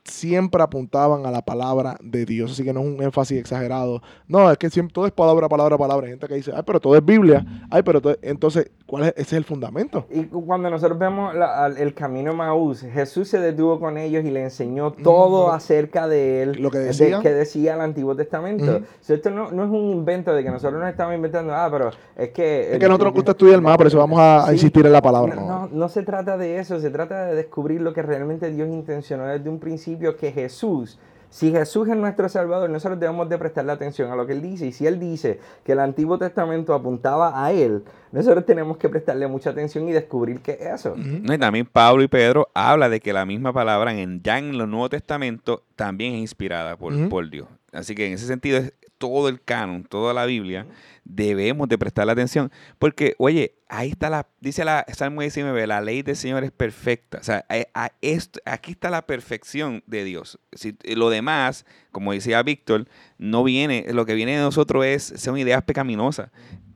siempre 0.05 0.61
apuntaban 0.61 1.25
a 1.25 1.31
la 1.31 1.41
palabra 1.41 1.95
de 2.01 2.25
Dios. 2.25 2.51
Así 2.51 2.63
que 2.63 2.73
no 2.73 2.81
es 2.81 2.85
un 2.87 3.01
énfasis 3.01 3.39
exagerado. 3.39 4.01
No, 4.27 4.51
es 4.51 4.57
que 4.57 4.69
siempre 4.69 4.93
todo 4.93 5.05
es 5.05 5.11
palabra, 5.13 5.47
palabra, 5.47 5.77
palabra. 5.77 6.05
Hay 6.07 6.11
gente 6.11 6.27
que 6.27 6.35
dice, 6.35 6.51
ay, 6.53 6.63
pero 6.65 6.79
todo 6.79 6.95
es 6.95 7.05
Biblia. 7.05 7.45
Ay, 7.71 7.83
pero 7.83 8.01
todo- 8.01 8.17
entonces, 8.21 8.69
¿cuál 8.85 9.03
es? 9.05 9.09
Ese 9.15 9.21
es 9.21 9.33
el 9.33 9.45
fundamento. 9.45 10.05
Y 10.11 10.25
cuando 10.25 10.69
nosotros 10.69 10.99
vemos 10.99 11.33
la- 11.35 11.63
al- 11.65 11.77
el 11.77 11.93
camino 11.93 12.31
de 12.31 12.37
Maús, 12.37 12.81
Jesús 12.81 13.29
se 13.29 13.39
detuvo 13.39 13.79
con 13.79 13.97
ellos 13.97 14.25
y 14.25 14.31
le 14.31 14.43
enseñó 14.43 14.91
todo 14.91 15.43
Ujú. 15.45 15.51
acerca 15.53 16.07
de 16.07 16.43
él, 16.43 16.61
Lo 16.61 16.69
que 16.69 16.79
de- 16.79 16.85
decía. 16.85 17.19
que 17.21 17.31
decía 17.33 17.75
el 17.75 17.81
Antiguo 17.81 18.15
Testamento. 18.15 18.81
Sea, 18.99 19.15
esto 19.15 19.29
no, 19.31 19.51
no 19.51 19.63
es 19.63 19.69
un 19.69 19.89
invento 19.89 20.33
de 20.33 20.43
que 20.43 20.51
nosotros 20.51 20.79
nos 20.81 20.89
estamos 20.89 21.15
inventando, 21.15 21.53
ah, 21.55 21.69
pero 21.71 21.91
es 22.17 22.29
que... 22.31 22.73
Es 22.73 22.79
que 22.79 22.85
a 22.85 22.89
nosotros 22.89 23.07
nos 23.07 23.15
gusta 23.15 23.31
estudiar 23.31 23.61
más, 23.61 23.77
por 23.77 23.87
eso 23.87 23.97
vamos 23.97 24.19
a, 24.19 24.51
insistir 24.51 24.85
en 24.85 24.91
la 24.91 25.01
palabra. 25.01 25.35
No, 25.35 25.47
no, 25.47 25.69
no 25.71 25.89
se 25.89 26.03
trata 26.03 26.37
de 26.37 26.59
eso, 26.59 26.79
se 26.79 26.89
trata 26.89 27.25
de 27.27 27.35
descubrir 27.35 27.81
lo 27.81 27.93
que 27.93 28.01
realmente 28.01 28.51
Dios 28.51 28.67
intencionó 28.67 29.25
desde 29.27 29.49
un 29.49 29.59
principio, 29.59 29.92
que 30.17 30.31
Jesús, 30.31 30.99
si 31.29 31.51
Jesús 31.51 31.87
es 31.89 31.95
nuestro 31.97 32.29
Salvador, 32.29 32.69
nosotros 32.69 32.99
debemos 32.99 33.27
de 33.27 33.39
prestarle 33.39 33.71
atención 33.71 34.11
a 34.11 34.15
lo 34.15 34.27
que 34.27 34.33
Él 34.33 34.41
dice. 34.41 34.67
Y 34.67 34.71
si 34.71 34.85
Él 34.85 34.99
dice 34.99 35.39
que 35.63 35.71
el 35.71 35.79
Antiguo 35.79 36.19
Testamento 36.19 36.75
apuntaba 36.75 37.43
a 37.43 37.51
Él, 37.51 37.83
nosotros 38.11 38.45
tenemos 38.45 38.77
que 38.77 38.87
prestarle 38.87 39.25
mucha 39.27 39.49
atención 39.49 39.89
y 39.89 39.93
descubrir 39.93 40.41
qué 40.41 40.51
es 40.51 40.81
eso. 40.81 40.95
No, 40.95 41.33
y 41.33 41.37
también 41.39 41.65
Pablo 41.65 42.03
y 42.03 42.07
Pedro 42.07 42.49
habla 42.53 42.87
de 42.87 42.99
que 42.99 43.13
la 43.13 43.25
misma 43.25 43.51
palabra 43.51 43.93
en, 43.93 44.21
ya 44.21 44.37
en 44.37 44.49
el 44.49 44.69
Nuevo 44.69 44.89
Testamento 44.89 45.63
también 45.75 46.13
es 46.13 46.19
inspirada 46.19 46.77
por, 46.77 46.93
Ujú. 46.93 47.09
por 47.09 47.29
Dios. 47.29 47.47
Así 47.71 47.95
que 47.95 48.05
en 48.05 48.13
ese 48.13 48.27
sentido 48.27 48.59
es 48.59 48.73
todo 49.03 49.27
el 49.27 49.41
canon, 49.41 49.83
toda 49.83 50.13
la 50.13 50.25
Biblia, 50.25 50.65
debemos 51.03 51.67
de 51.67 51.77
prestarle 51.77 52.13
atención. 52.13 52.49
Porque, 52.79 53.15
oye, 53.17 53.55
ahí 53.67 53.89
está 53.89 54.09
la, 54.09 54.27
dice 54.39 54.63
la 54.63 54.85
Salmo 54.93 55.19
19, 55.19 55.67
la 55.67 55.81
ley 55.81 56.03
del 56.03 56.15
Señor 56.15 56.45
es 56.45 56.51
perfecta. 56.53 57.17
O 57.17 57.23
sea, 57.23 57.45
a- 57.49 57.65
a 57.85 57.91
esto- 58.01 58.39
aquí 58.45 58.71
está 58.71 58.89
la 58.89 59.05
perfección 59.05 59.83
de 59.87 60.05
Dios. 60.05 60.39
Si, 60.53 60.77
lo 60.95 61.09
demás, 61.09 61.65
como 61.91 62.13
decía 62.13 62.41
Víctor, 62.43 62.87
no 63.17 63.43
viene, 63.43 63.85
lo 63.91 64.05
que 64.05 64.13
viene 64.13 64.37
de 64.37 64.41
nosotros 64.41 64.85
es, 64.85 65.13
son 65.17 65.37
ideas 65.37 65.61
pecaminosas. 65.63 66.29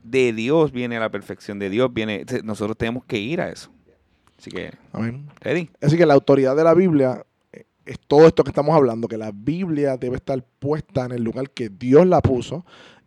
De 0.04 0.34
Dios 0.34 0.74
viene 0.74 1.00
la 1.00 1.10
perfección, 1.10 1.60
de 1.60 1.70
Dios 1.70 1.94
viene, 1.94 2.26
nosotros 2.44 2.76
tenemos 2.78 3.06
que 3.06 3.20
ir 3.20 3.40
a 3.40 3.50
eso. 3.50 3.72
Así 4.38 4.52
que, 4.52 4.72
Amén. 4.92 5.30
ready. 5.40 5.70
Así 5.82 5.96
que 5.96 6.06
la 6.06 6.14
autoridad 6.16 6.58
de 6.58 6.66
la 6.66 6.74
Biblia 6.74 7.22
eh, 7.22 7.27
es 7.88 8.00
todo 8.00 8.28
esto 8.28 8.44
que 8.44 8.52
estamos 8.52 8.76
hablando, 8.76 9.08
que 9.08 9.18
la 9.18 9.32
Biblia 9.34 9.98
debe 9.98 10.18
estar 10.18 10.44
puesta 10.60 11.06
en 11.06 11.14
el 11.14 11.24
lugar 11.24 11.50
que 11.50 11.70
Dios 11.70 12.06
la 12.06 12.22
puso. 12.22 12.66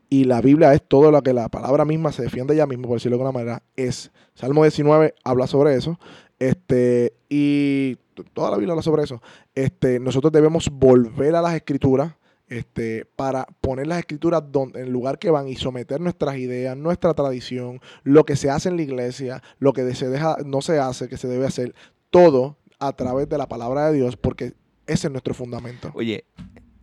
Y 0.09 0.25
la 0.25 0.41
Biblia 0.41 0.75
es 0.75 0.83
todo 0.83 1.13
lo 1.13 1.23
que 1.23 1.33
la 1.33 1.49
palabra 1.49 1.85
misma 1.85 2.11
se 2.11 2.23
defiende 2.23 2.55
ella 2.55 2.67
misma, 2.67 2.89
por 2.89 2.97
decirlo 2.97 3.17
de 3.17 3.23
alguna 3.23 3.39
manera, 3.39 3.63
es. 3.77 4.11
Salmo 4.35 4.65
19 4.65 5.15
habla 5.23 5.47
sobre 5.47 5.77
eso. 5.77 6.01
Este, 6.39 7.13
y 7.29 7.97
toda 8.33 8.51
la 8.51 8.57
Biblia 8.57 8.73
habla 8.73 8.83
sobre 8.83 9.05
eso. 9.05 9.23
Este, 9.55 10.01
nosotros 10.01 10.33
debemos 10.33 10.69
volver 10.71 11.37
a 11.37 11.43
las 11.43 11.55
escrituras 11.55 12.15
este, 12.49 13.07
para 13.15 13.47
poner 13.61 13.87
las 13.87 14.01
escrituras 14.01 14.43
donde, 14.51 14.81
en 14.81 14.87
el 14.87 14.93
lugar 14.93 15.21
que 15.21 15.31
van 15.31 15.47
y 15.47 15.55
someter 15.55 16.01
nuestras 16.01 16.37
ideas, 16.39 16.77
nuestra 16.77 17.15
tradición, 17.15 17.81
lo 18.03 18.25
que 18.25 18.35
se 18.35 18.51
hace 18.51 18.71
en 18.71 18.77
la 18.77 18.83
iglesia, 18.83 19.43
lo 19.61 19.73
que 19.73 19.95
se 19.95 20.09
deja, 20.09 20.37
no 20.45 20.61
se 20.61 20.81
hace, 20.81 21.09
que 21.09 21.17
se 21.17 21.29
debe 21.29 21.47
hacer, 21.47 21.75
todo 22.11 22.57
a 22.81 22.93
través 22.95 23.29
de 23.29 23.39
la 23.39 23.49
palabra 23.49 23.87
de 23.87 23.99
Dios, 23.99 24.17
porque 24.17 24.55
ese 24.93 25.07
es 25.09 25.11
nuestro 25.11 25.35
fundamento. 25.35 25.91
Oye, 25.95 26.25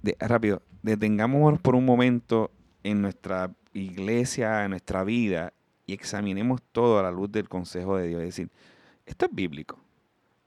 de- 0.01 0.15
rápido, 0.19 0.61
detengámonos 0.83 1.59
por 1.59 1.75
un 1.75 1.85
momento 1.85 2.51
en 2.83 3.01
nuestra 3.01 3.51
iglesia, 3.73 4.63
en 4.63 4.71
nuestra 4.71 5.03
vida, 5.03 5.53
y 5.85 5.93
examinemos 5.93 6.61
todo 6.71 6.99
a 6.99 7.03
la 7.03 7.11
luz 7.11 7.31
del 7.31 7.47
consejo 7.49 7.97
de 7.97 8.07
Dios. 8.07 8.21
Es 8.21 8.27
decir, 8.27 8.49
esto 9.05 9.25
es 9.25 9.31
bíblico. 9.33 9.79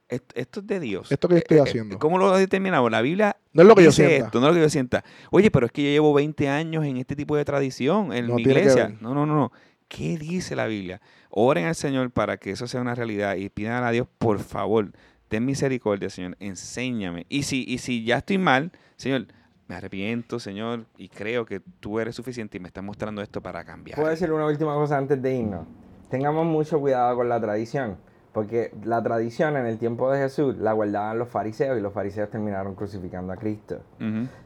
Esto, 0.09 0.35
esto 0.35 0.61
es 0.61 0.67
de 0.67 0.81
Dios. 0.81 1.13
Esto 1.13 1.29
que 1.29 1.35
yo 1.35 1.39
estoy 1.39 1.57
Eh, 1.59 1.61
eh, 1.61 1.63
haciendo. 1.69 1.99
¿Cómo 1.99 2.19
lo 2.19 2.37
determinamos? 2.37 2.91
La 2.91 3.01
Biblia 3.01 3.37
No 3.53 3.63
es 3.63 3.69
lo 3.69 3.75
que 3.77 3.85
yo 3.85 3.93
sienta. 3.93 4.27
esto, 4.27 4.41
no 4.41 4.47
es 4.49 4.53
lo 4.53 4.57
que 4.59 4.63
yo 4.67 4.71
sienta. 4.71 5.05
Oye, 5.31 5.51
pero 5.53 5.67
es 5.67 5.73
que 5.73 5.83
yo 5.85 5.89
llevo 5.91 6.13
20 6.13 6.49
años 6.49 6.85
en 6.85 6.97
este 6.97 7.15
tipo 7.15 7.37
de 7.37 7.45
tradición, 7.45 8.13
en 8.13 8.27
No 8.27 8.35
mi 8.35 8.43
iglesia. 8.43 8.89
No, 9.01 9.15
no, 9.15 9.25
no, 9.25 9.35
no. 9.37 9.53
¿Qué 9.87 10.19
dice 10.19 10.57
la 10.57 10.67
Biblia? 10.67 11.01
Oren 11.31 11.67
al 11.67 11.75
Señor 11.77 12.11
para 12.11 12.37
que 12.39 12.51
eso 12.51 12.67
sea 12.67 12.81
una 12.81 12.95
realidad 12.97 13.37
y 13.37 13.49
pidan 13.51 13.85
a 13.85 13.91
Dios, 13.93 14.09
por 14.19 14.41
favor, 14.41 14.91
ten 15.31 15.47
misericordia, 15.47 16.11
Señor, 16.11 16.37
enséñame. 16.41 17.25
Y 17.29 17.45
si, 17.45 17.65
y 17.67 17.79
si 17.79 18.05
ya 18.05 18.19
estoy 18.19 18.37
mal, 18.37 18.73
Señor, 18.97 19.27
me 19.69 19.77
arrepiento, 19.77 20.41
Señor, 20.41 20.87
y 20.99 21.09
creo 21.09 21.47
que 21.47 21.61
tú 21.61 22.01
eres 22.01 22.17
suficiente 22.17 22.57
y 22.57 22.61
me 22.61 22.67
estás 22.67 22.83
mostrando 22.83 23.23
esto 23.23 23.41
para 23.41 23.65
cambiar. 23.65 23.97
Puedo 23.97 24.11
decir 24.11 24.33
una 24.33 24.45
última 24.47 24.75
cosa 24.75 24.99
antes 24.99 25.23
de 25.23 25.35
irnos. 25.37 25.67
Tengamos 26.11 26.45
mucho 26.45 26.81
cuidado 26.81 27.15
con 27.15 27.29
la 27.29 27.41
tradición, 27.41 27.97
porque 28.33 28.73
la 28.83 29.01
tradición 29.01 29.57
en 29.57 29.67
el 29.67 29.79
tiempo 29.79 30.11
de 30.11 30.19
Jesús 30.19 30.57
la 30.59 30.73
guardaban 30.73 31.19
los 31.21 31.29
fariseos 31.29 31.79
y 31.79 31.81
los 31.81 31.93
fariseos 31.93 32.29
terminaron 32.29 32.75
crucificando 32.75 33.33
a 33.33 33.37
Cristo. 33.37 33.81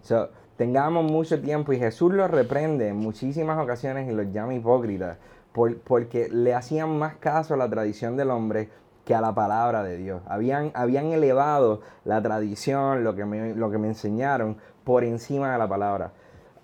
So, 0.03 0.29
tengamos 0.59 1.11
mucho 1.11 1.41
tiempo 1.41 1.73
y 1.73 1.79
Jesús 1.79 2.13
los 2.13 2.31
reprende 2.31 2.89
en 2.89 2.97
muchísimas 2.97 3.59
ocasiones 3.59 4.07
y 4.11 4.15
los 4.15 4.31
llama 4.31 4.53
hipócritas 4.55 5.17
por- 5.53 5.79
porque 5.79 6.29
le 6.29 6.53
hacían 6.53 6.99
más 6.99 7.15
caso 7.17 7.55
a 7.55 7.57
la 7.57 7.71
tradición 7.71 8.17
del 8.19 8.31
hombre 8.31 8.69
que 9.05 9.15
a 9.15 9.21
la 9.21 9.35
palabra 9.35 9.83
de 9.83 9.97
Dios. 9.97 10.23
Habían, 10.27 10.71
habían 10.75 11.13
elevado 11.13 11.81
la 12.05 12.23
tradición, 12.23 13.05
lo 13.05 13.15
que, 13.15 13.25
me, 13.25 13.55
lo 13.55 13.71
que 13.71 13.79
me 13.79 13.89
enseñaron, 13.89 14.57
por 14.85 15.05
encima 15.05 15.53
de 15.53 15.59
la 15.59 15.69
palabra. 15.69 16.13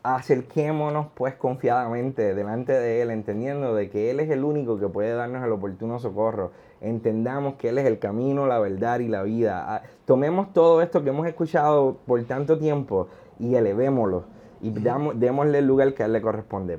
Acerquémonos 0.02 1.08
pues 1.14 1.34
confiadamente 1.34 2.34
delante 2.34 2.72
de 2.72 3.02
Él, 3.02 3.10
entendiendo 3.10 3.74
de 3.74 3.90
que 3.90 4.10
Él 4.10 4.20
es 4.20 4.30
el 4.30 4.44
único 4.44 4.78
que 4.78 4.88
puede 4.88 5.12
darnos 5.12 5.44
el 5.44 5.52
oportuno 5.52 5.98
socorro. 5.98 6.52
Entendamos 6.80 7.54
que 7.54 7.68
Él 7.68 7.78
es 7.78 7.86
el 7.86 7.98
camino, 7.98 8.46
la 8.46 8.58
verdad 8.58 9.00
y 9.00 9.08
la 9.08 9.22
vida. 9.22 9.64
Ah, 9.66 9.82
Tomemos 10.06 10.52
todo 10.54 10.80
esto 10.80 11.04
que 11.04 11.10
hemos 11.10 11.26
escuchado 11.26 11.98
por 12.06 12.22
tanto 12.24 12.58
tiempo 12.58 13.08
y 13.38 13.54
elevémoslo 13.54 14.24
y 14.62 14.70
damos, 14.70 15.18
démosle 15.18 15.58
el 15.58 15.66
lugar 15.66 15.94
que 15.94 16.02
a 16.02 16.06
Él 16.06 16.12
le 16.12 16.22
corresponde. 16.22 16.78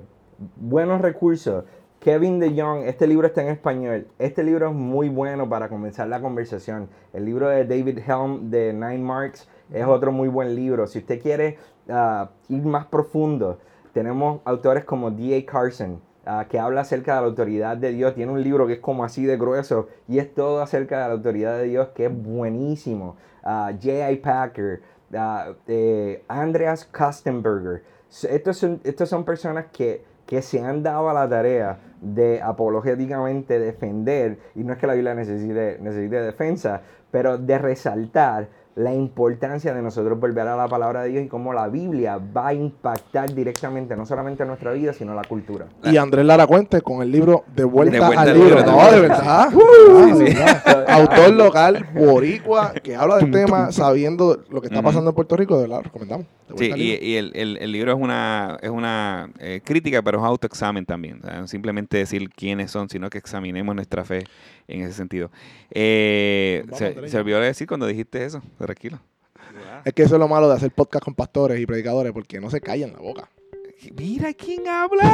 Buenos 0.56 1.02
recursos, 1.02 1.65
Kevin 2.02 2.40
de 2.40 2.60
Jong, 2.60 2.86
este 2.88 3.06
libro 3.06 3.28
está 3.28 3.44
en 3.44 3.50
español. 3.50 4.08
Este 4.18 4.44
libro 4.44 4.70
es 4.70 4.74
muy 4.74 5.08
bueno 5.08 5.48
para 5.48 5.70
comenzar 5.70 6.08
la 6.08 6.20
conversación. 6.20 6.90
El 7.14 7.26
libro 7.26 7.48
de 7.48 7.64
David 7.64 8.00
Helm 8.00 8.50
de 8.50 8.74
Nine 8.74 8.98
Marks 8.98 9.48
es 9.72 9.86
otro 9.86 10.12
muy 10.12 10.28
buen 10.28 10.56
libro. 10.56 10.88
Si 10.88 10.98
usted 10.98 11.22
quiere 11.22 11.60
ah, 11.90 12.32
ir 12.50 12.66
más 12.66 12.88
profundo, 12.88 13.60
tenemos 13.94 14.42
autores 14.46 14.84
como 14.84 15.12
D.A. 15.12 15.46
Carson, 15.46 16.02
ah, 16.26 16.48
que 16.50 16.58
habla 16.58 16.82
acerca 16.82 17.14
de 17.14 17.22
la 17.22 17.28
autoridad 17.28 17.78
de 17.78 17.92
Dios. 17.92 18.16
Tiene 18.16 18.32
un 18.32 18.42
libro 18.42 18.66
que 18.66 18.74
es 18.74 18.80
como 18.80 19.04
así 19.04 19.28
de 19.28 19.38
grueso 19.38 19.88
y 20.08 20.18
es 20.18 20.34
todo 20.34 20.64
acerca 20.64 21.04
de 21.04 21.08
la 21.08 21.14
autoridad 21.14 21.56
de 21.60 21.66
Dios, 21.66 21.90
que 21.90 22.08
es 22.08 22.12
buenísimo. 22.12 23.16
Uh, 23.44 23.74
J.I. 23.80 24.16
Packer, 24.18 24.82
eh, 25.68 26.24
Andreas 26.28 26.84
Kostenberger. 26.86 27.84
Estos 28.10 28.58
son, 28.58 28.82
estos 28.84 29.08
son 29.08 29.24
personas 29.24 29.68
que, 29.72 30.04
que 30.32 30.41
se 30.41 30.62
han 30.62 30.82
dado 30.82 31.10
a 31.10 31.13
la 31.13 31.28
tarea 31.28 31.78
de 32.00 32.41
apologéticamente 32.41 33.60
defender, 33.60 34.39
y 34.56 34.63
no 34.63 34.72
es 34.72 34.80
que 34.80 34.88
la 34.88 34.94
Biblia 34.94 35.13
necesite, 35.13 35.78
necesite 35.82 36.22
defensa, 36.22 36.84
pero 37.12 37.38
de 37.38 37.58
resaltar 37.58 38.48
la 38.76 38.94
importancia 38.94 39.74
de 39.74 39.82
nosotros 39.82 40.18
volver 40.20 40.48
a 40.48 40.56
la 40.56 40.68
palabra 40.68 41.04
de 41.04 41.10
Dios 41.10 41.26
y 41.26 41.28
cómo 41.28 41.52
la 41.52 41.68
Biblia 41.68 42.18
va 42.18 42.48
a 42.50 42.54
impactar 42.54 43.34
directamente 43.34 43.98
no 43.98 44.06
solamente 44.06 44.46
nuestra 44.46 44.72
vida, 44.72 44.94
sino 44.94 45.14
la 45.14 45.24
cultura. 45.24 45.66
Y 45.84 45.98
Andrés 45.98 46.26
Lara 46.26 46.48
Cuente 46.48 46.82
con 46.82 47.02
el 47.02 47.12
libro 47.12 47.44
De 47.54 47.66
vuelta, 47.66 47.96
De 47.98 48.00
vuelta 48.06 48.22
al 48.22 48.30
al 48.30 48.34
libro. 48.40 48.56
libro, 48.60 48.72
No, 48.72 48.92
de 48.92 49.00
verdad. 49.02 49.50
Uh, 49.54 49.62
Ah, 49.62 50.14
sí, 50.16 50.24
de 50.24 50.32
sí. 50.32 50.38
verdad. 50.38 50.86
Autor 50.88 51.34
local, 51.34 51.86
boricua, 51.94 52.74
que 52.82 52.96
habla 52.96 53.18
del 53.18 53.32
tema 53.32 53.72
sabiendo 53.74 54.42
lo 54.50 54.62
que 54.62 54.68
está 54.68 54.82
pasando 54.82 55.10
en 55.10 55.16
Puerto 55.16 55.36
Rico, 55.36 55.56
de 55.58 55.64
verdad, 55.64 55.78
lo 55.78 55.84
recomendamos. 55.84 56.26
De 56.50 56.58
Sí, 56.58 56.72
y, 56.76 57.16
el, 57.16 57.32
el- 57.34 57.58
el 57.62 57.72
libro 57.72 57.94
es 57.94 57.98
una, 58.00 58.58
es 58.62 58.70
una 58.70 59.30
eh, 59.40 59.62
crítica, 59.64 60.02
pero 60.02 60.20
es 60.20 60.24
autoexamen 60.26 60.86
también. 60.86 61.20
O 61.24 61.28
sea, 61.28 61.40
no 61.40 61.48
simplemente 61.48 61.98
decir 61.98 62.30
quiénes 62.30 62.72
son, 62.72 62.90
sino 62.90 63.10
que 63.10 63.18
examinemos 63.18 63.74
nuestra 63.74 64.04
fe 64.04 64.26
en 64.68 64.82
ese 64.82 64.92
sentido. 64.94 65.32
Eh, 65.70 66.64
Vamos, 66.66 66.78
se, 66.80 67.08
se 67.10 67.18
olvidó 67.18 67.40
de 67.40 67.46
decir 67.48 67.68
cuando 67.68 67.88
dijiste 67.88 68.26
eso, 68.26 68.42
tranquilo. 68.62 69.00
Es 69.84 69.93
que 69.93 70.04
eso 70.04 70.15
es 70.15 70.19
lo 70.19 70.28
malo 70.28 70.47
de 70.47 70.56
hacer 70.56 70.71
podcast 70.71 71.04
con 71.04 71.13
pastores 71.15 71.60
y 71.60 71.65
predicadores, 71.65 72.12
porque 72.13 72.39
no 72.39 72.50
se 72.50 72.62
callan 72.62 72.93
la 72.93 73.00
boca. 73.00 73.30
Mira 73.97 74.34
quién 74.34 74.67
habla, 74.67 75.12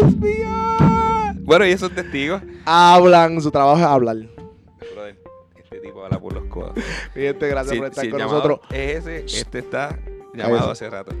Dios 0.00 0.16
mío. 0.16 0.48
Bueno, 1.42 1.66
y 1.66 1.70
esos 1.70 1.92
testigos. 1.92 2.40
Hablan, 2.64 3.40
su 3.40 3.50
trabajo 3.50 3.78
es 3.80 3.84
hablar. 3.84 4.16
Brother, 4.94 5.18
este 5.56 5.80
tipo 5.80 6.04
habla 6.04 6.20
por 6.20 6.32
los 6.32 6.44
codos. 6.44 6.72
Fíjate, 7.12 7.48
gracias 7.48 7.72
Si- 7.72 7.78
por 7.78 7.88
estar 7.88 8.04
el 8.04 8.10
con 8.12 8.20
nosotros. 8.20 8.60
Es 8.70 9.06
ese, 9.06 9.40
este 9.40 9.58
está 9.58 9.98
llamado 10.34 10.70
hace 10.70 10.88
rato. 10.88 11.12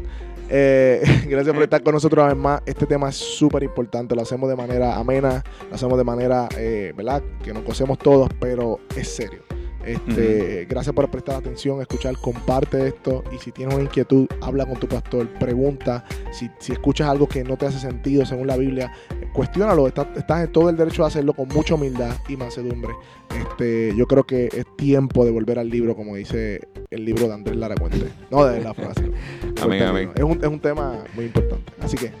Eh, 0.48 1.02
gracias 1.28 1.52
por 1.54 1.62
estar 1.64 1.82
con 1.82 1.94
nosotros 1.94 2.22
una 2.22 2.32
vez 2.32 2.42
más. 2.42 2.62
Este 2.66 2.86
tema 2.86 3.08
es 3.08 3.16
súper 3.16 3.64
importante. 3.64 4.14
Lo 4.14 4.22
hacemos 4.22 4.48
de 4.48 4.56
manera 4.56 4.96
amena, 4.96 5.42
lo 5.68 5.74
hacemos 5.74 5.98
de 5.98 6.04
manera, 6.04 6.48
eh, 6.56 6.92
¿verdad? 6.96 7.22
Que 7.42 7.52
nos 7.52 7.62
conocemos 7.62 7.98
todos, 7.98 8.28
pero 8.38 8.78
es 8.96 9.08
serio. 9.08 9.42
Este, 9.84 10.66
Gracias 10.68 10.94
por 10.94 11.10
prestar 11.10 11.36
atención, 11.36 11.80
escuchar, 11.80 12.16
comparte 12.18 12.88
esto. 12.88 13.24
Y 13.34 13.38
si 13.38 13.52
tienes 13.52 13.74
una 13.74 13.84
inquietud, 13.84 14.26
habla 14.40 14.66
con 14.66 14.78
tu 14.78 14.86
pastor, 14.86 15.28
pregunta. 15.38 16.04
Si, 16.32 16.50
si 16.58 16.72
escuchas 16.72 17.08
algo 17.08 17.26
que 17.26 17.42
no 17.44 17.56
te 17.56 17.66
hace 17.66 17.78
sentido 17.78 18.24
según 18.26 18.46
la 18.46 18.56
Biblia, 18.56 18.92
cuestiónalo. 19.32 19.86
Estás, 19.86 20.08
estás 20.16 20.44
en 20.44 20.52
todo 20.52 20.68
el 20.68 20.76
derecho 20.76 21.02
de 21.02 21.08
hacerlo 21.08 21.32
con 21.32 21.48
mucha 21.48 21.74
humildad 21.74 22.14
y 22.28 22.36
mansedumbre. 22.36 22.92
Este, 23.36 23.94
yo 23.96 24.06
creo 24.06 24.24
que 24.24 24.46
es 24.46 24.66
tiempo 24.76 25.24
de 25.24 25.30
volver 25.30 25.58
al 25.58 25.68
libro, 25.68 25.94
como 25.96 26.16
dice 26.16 26.60
el 26.90 27.04
libro 27.04 27.28
de 27.28 27.34
Andrés 27.34 27.56
Lara 27.56 27.74
Cuente. 27.76 28.08
No 28.30 28.44
de 28.44 28.60
la 28.60 28.74
frase. 28.74 29.10
Amén, 29.62 29.82
amén. 29.82 30.10
Es 30.14 30.22
un, 30.22 30.38
es 30.40 30.48
un 30.48 30.60
tema 30.60 31.04
muy 31.14 31.26
importante. 31.26 31.72
Así 31.80 31.96
que, 31.96 32.12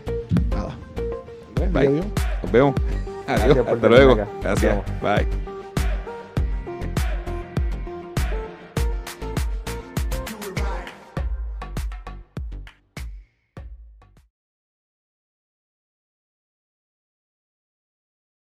nada. 0.50 0.76
Andrés, 1.48 1.72
Bye. 1.72 1.86
adiós. 1.88 2.06
Nos 2.42 2.52
vemos. 2.52 2.74
Adiós. 3.26 3.58
Hasta 3.58 3.88
luego. 3.88 4.12
acá. 4.12 4.28
Gracias. 4.42 5.00
Bye. 5.00 5.49